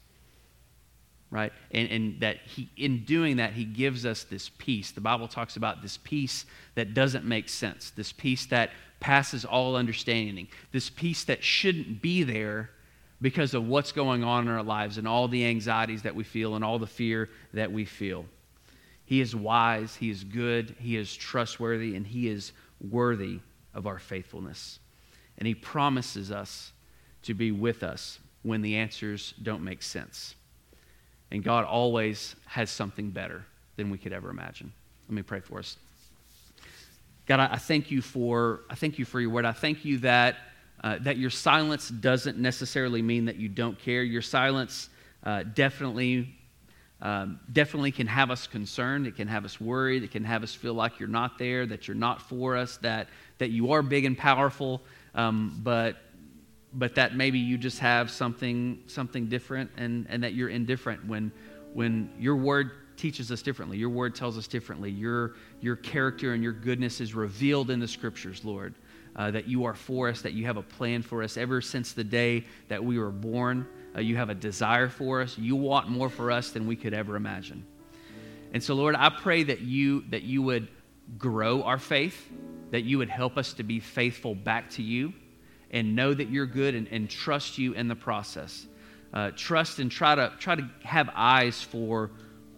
Right? 1.31 1.53
And, 1.71 1.89
and 1.89 2.19
that 2.19 2.37
he, 2.45 2.69
in 2.75 3.05
doing 3.05 3.37
that, 3.37 3.53
he 3.53 3.63
gives 3.63 4.05
us 4.05 4.23
this 4.23 4.49
peace. 4.57 4.91
The 4.91 5.01
Bible 5.01 5.29
talks 5.29 5.55
about 5.55 5.81
this 5.81 5.97
peace 5.97 6.45
that 6.75 6.93
doesn't 6.93 7.25
make 7.25 7.47
sense, 7.49 7.89
this 7.91 8.11
peace 8.11 8.45
that 8.47 8.71
passes 8.99 9.45
all 9.45 9.75
understanding, 9.75 10.49
this 10.71 10.89
peace 10.89 11.23
that 11.23 11.43
shouldn't 11.43 12.01
be 12.01 12.23
there 12.23 12.69
because 13.21 13.53
of 13.53 13.67
what's 13.67 13.91
going 13.91 14.23
on 14.23 14.47
in 14.47 14.53
our 14.53 14.63
lives 14.63 14.97
and 14.97 15.07
all 15.07 15.27
the 15.27 15.45
anxieties 15.45 16.01
that 16.01 16.15
we 16.15 16.23
feel 16.23 16.55
and 16.55 16.65
all 16.65 16.77
the 16.77 16.87
fear 16.87 17.29
that 17.53 17.71
we 17.71 17.85
feel. 17.85 18.25
He 19.05 19.21
is 19.21 19.35
wise, 19.35 19.95
He 19.95 20.09
is 20.09 20.23
good, 20.23 20.75
He 20.79 20.97
is 20.97 21.15
trustworthy, 21.15 21.95
and 21.95 22.05
He 22.05 22.27
is 22.27 22.51
worthy 22.79 23.39
of 23.73 23.87
our 23.87 23.99
faithfulness. 23.99 24.79
And 25.37 25.47
He 25.47 25.55
promises 25.55 26.31
us 26.31 26.73
to 27.23 27.33
be 27.33 27.51
with 27.51 27.83
us 27.83 28.19
when 28.43 28.61
the 28.61 28.75
answers 28.75 29.33
don't 29.41 29.63
make 29.63 29.83
sense. 29.83 30.35
And 31.31 31.43
God 31.43 31.65
always 31.65 32.35
has 32.45 32.69
something 32.69 33.09
better 33.09 33.43
than 33.77 33.89
we 33.89 33.97
could 33.97 34.13
ever 34.13 34.29
imagine. 34.29 34.71
Let 35.07 35.15
me 35.15 35.21
pray 35.23 35.39
for 35.39 35.59
us. 35.59 35.77
God, 37.25 37.39
I, 37.39 37.57
thank 37.57 37.91
you 37.91 38.01
for 38.01 38.61
I 38.69 38.75
thank 38.75 38.99
you 38.99 39.05
for 39.05 39.21
your 39.21 39.29
word. 39.29 39.45
I 39.45 39.53
thank 39.53 39.85
you 39.85 39.99
that 39.99 40.37
uh, 40.83 40.97
that 41.01 41.17
your 41.17 41.29
silence 41.29 41.89
doesn't 41.89 42.37
necessarily 42.37 43.01
mean 43.01 43.25
that 43.25 43.37
you 43.37 43.47
don't 43.47 43.79
care. 43.79 44.03
Your 44.03 44.21
silence 44.21 44.89
uh, 45.23 45.43
definitely 45.53 46.35
um, 47.01 47.39
definitely 47.51 47.91
can 47.91 48.07
have 48.07 48.29
us 48.29 48.47
concerned. 48.47 49.07
It 49.07 49.15
can 49.15 49.27
have 49.27 49.45
us 49.45 49.59
worried. 49.61 50.03
It 50.03 50.11
can 50.11 50.23
have 50.23 50.43
us 50.43 50.53
feel 50.53 50.73
like 50.73 50.99
you're 50.99 51.09
not 51.09 51.39
there, 51.39 51.65
that 51.65 51.87
you're 51.87 51.95
not 51.95 52.21
for 52.21 52.57
us, 52.57 52.77
that 52.77 53.07
that 53.37 53.49
you 53.49 53.71
are 53.71 53.81
big 53.81 54.05
and 54.05 54.17
powerful, 54.17 54.81
um, 55.15 55.59
but 55.63 55.97
but 56.73 56.95
that 56.95 57.15
maybe 57.15 57.39
you 57.39 57.57
just 57.57 57.79
have 57.79 58.09
something 58.09 58.81
something 58.87 59.27
different 59.27 59.71
and, 59.77 60.05
and 60.09 60.23
that 60.23 60.33
you're 60.33 60.49
indifferent 60.49 61.05
when 61.05 61.31
when 61.73 62.09
your 62.19 62.35
word 62.35 62.71
teaches 62.97 63.31
us 63.31 63.41
differently. 63.41 63.77
Your 63.77 63.89
word 63.89 64.13
tells 64.15 64.37
us 64.37 64.47
differently. 64.47 64.91
Your 64.91 65.35
your 65.59 65.75
character 65.75 66.33
and 66.33 66.43
your 66.43 66.53
goodness 66.53 67.01
is 67.01 67.13
revealed 67.13 67.69
in 67.69 67.79
the 67.79 67.87
scriptures 67.87 68.45
lord 68.45 68.75
uh, 69.15 69.31
that 69.31 69.47
you 69.47 69.65
are 69.65 69.73
for 69.73 70.07
us 70.07 70.21
that 70.21 70.33
you 70.33 70.45
have 70.45 70.57
a 70.57 70.63
plan 70.63 71.01
for 71.01 71.23
us. 71.23 71.35
Ever 71.35 71.61
since 71.61 71.93
the 71.93 72.03
day 72.03 72.45
that 72.69 72.83
we 72.83 72.97
were 72.97 73.11
born 73.11 73.67
uh, 73.95 73.99
you 73.99 74.15
have 74.15 74.29
a 74.29 74.35
desire 74.35 74.87
for 74.87 75.21
us. 75.21 75.37
You 75.37 75.55
want 75.55 75.89
more 75.89 76.09
for 76.09 76.31
us 76.31 76.51
than 76.51 76.65
we 76.65 76.77
could 76.77 76.93
ever 76.93 77.15
imagine. 77.17 77.65
And 78.53 78.63
so 78.63 78.75
lord 78.75 78.95
i 78.95 79.09
pray 79.09 79.43
that 79.43 79.61
you 79.61 80.05
that 80.09 80.23
you 80.23 80.41
would 80.41 80.69
grow 81.17 81.63
our 81.63 81.79
faith 81.79 82.29
that 82.69 82.83
you 82.83 82.97
would 82.97 83.09
help 83.09 83.37
us 83.37 83.53
to 83.53 83.63
be 83.63 83.81
faithful 83.81 84.33
back 84.33 84.69
to 84.69 84.81
you 84.81 85.13
and 85.71 85.95
know 85.95 86.13
that 86.13 86.29
you're 86.29 86.45
good 86.45 86.75
and, 86.75 86.87
and 86.89 87.09
trust 87.09 87.57
you 87.57 87.73
in 87.73 87.87
the 87.87 87.95
process. 87.95 88.67
Uh, 89.13 89.31
trust 89.35 89.79
and 89.79 89.91
try 89.91 90.15
to 90.15 90.31
try 90.39 90.55
to 90.55 90.69
have 90.83 91.09
eyes 91.13 91.61
for 91.61 92.11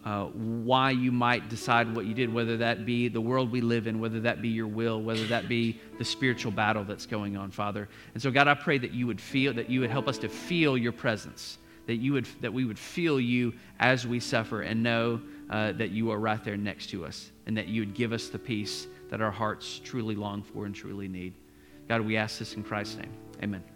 uh, 0.06 0.26
why 0.26 0.92
you 0.92 1.12
might 1.12 1.50
decide 1.50 1.96
what 1.96 2.06
you 2.06 2.14
did, 2.14 2.32
whether 2.32 2.58
that 2.58 2.86
be 2.86 3.08
the 3.08 3.22
world 3.22 3.52
we 3.52 3.62
live 3.62 3.88
in, 3.88 4.00
whether 4.00 4.20
that 4.20 4.42
be 4.42 4.50
your 4.50 4.68
will, 4.68 5.02
whether 5.02 5.26
that 5.28 5.48
be 5.48 5.80
the 5.98 6.04
spiritual 6.04 6.52
battle 6.52 6.84
that's 6.84 7.06
going 7.06 7.38
on, 7.38 7.50
Father. 7.50 7.88
And 8.14 8.22
so, 8.22 8.30
God, 8.30 8.48
I 8.48 8.54
pray 8.54 8.78
that 8.78 8.94
you 8.94 9.08
would 9.08 9.22
feel 9.22 9.54
that 9.54 9.70
you 9.70 9.80
would 9.80 9.90
help 9.90 10.08
us 10.08 10.18
to 10.20 10.30
feel 10.30 10.78
your 10.78 10.92
presence, 10.92 11.58
that 11.88 11.96
you 11.96 12.14
would 12.14 12.28
that 12.42 12.54
we 12.54 12.66
would 12.66 12.80
feel 12.80 13.20
you 13.20 13.54
as 13.80 14.06
we 14.06 14.20
suffer, 14.20 14.62
and 14.62 14.84
know 14.84 15.22
uh, 15.50 15.72
that 15.74 15.92
you 15.92 16.12
are 16.12 16.20
right 16.20 16.44
there 16.44 16.58
next 16.58 16.88
to 16.92 17.06
us, 17.06 17.32
and 17.48 17.58
that 17.58 17.68
you 17.68 17.82
would 17.82 17.94
give 17.94 18.12
us 18.12 18.28
the 18.28 18.40
peace 18.40 18.88
that 19.10 19.22
our 19.22 19.32
hearts 19.32 19.80
truly 19.84 20.16
long 20.16 20.44
for 20.44 20.66
and 20.66 20.76
truly 20.76 21.08
need. 21.08 21.34
God, 21.88 22.02
we 22.02 22.18
ask 22.18 22.40
this 22.40 22.56
in 22.56 22.64
Christ's 22.64 22.98
name. 22.98 23.12
Amen. 23.42 23.73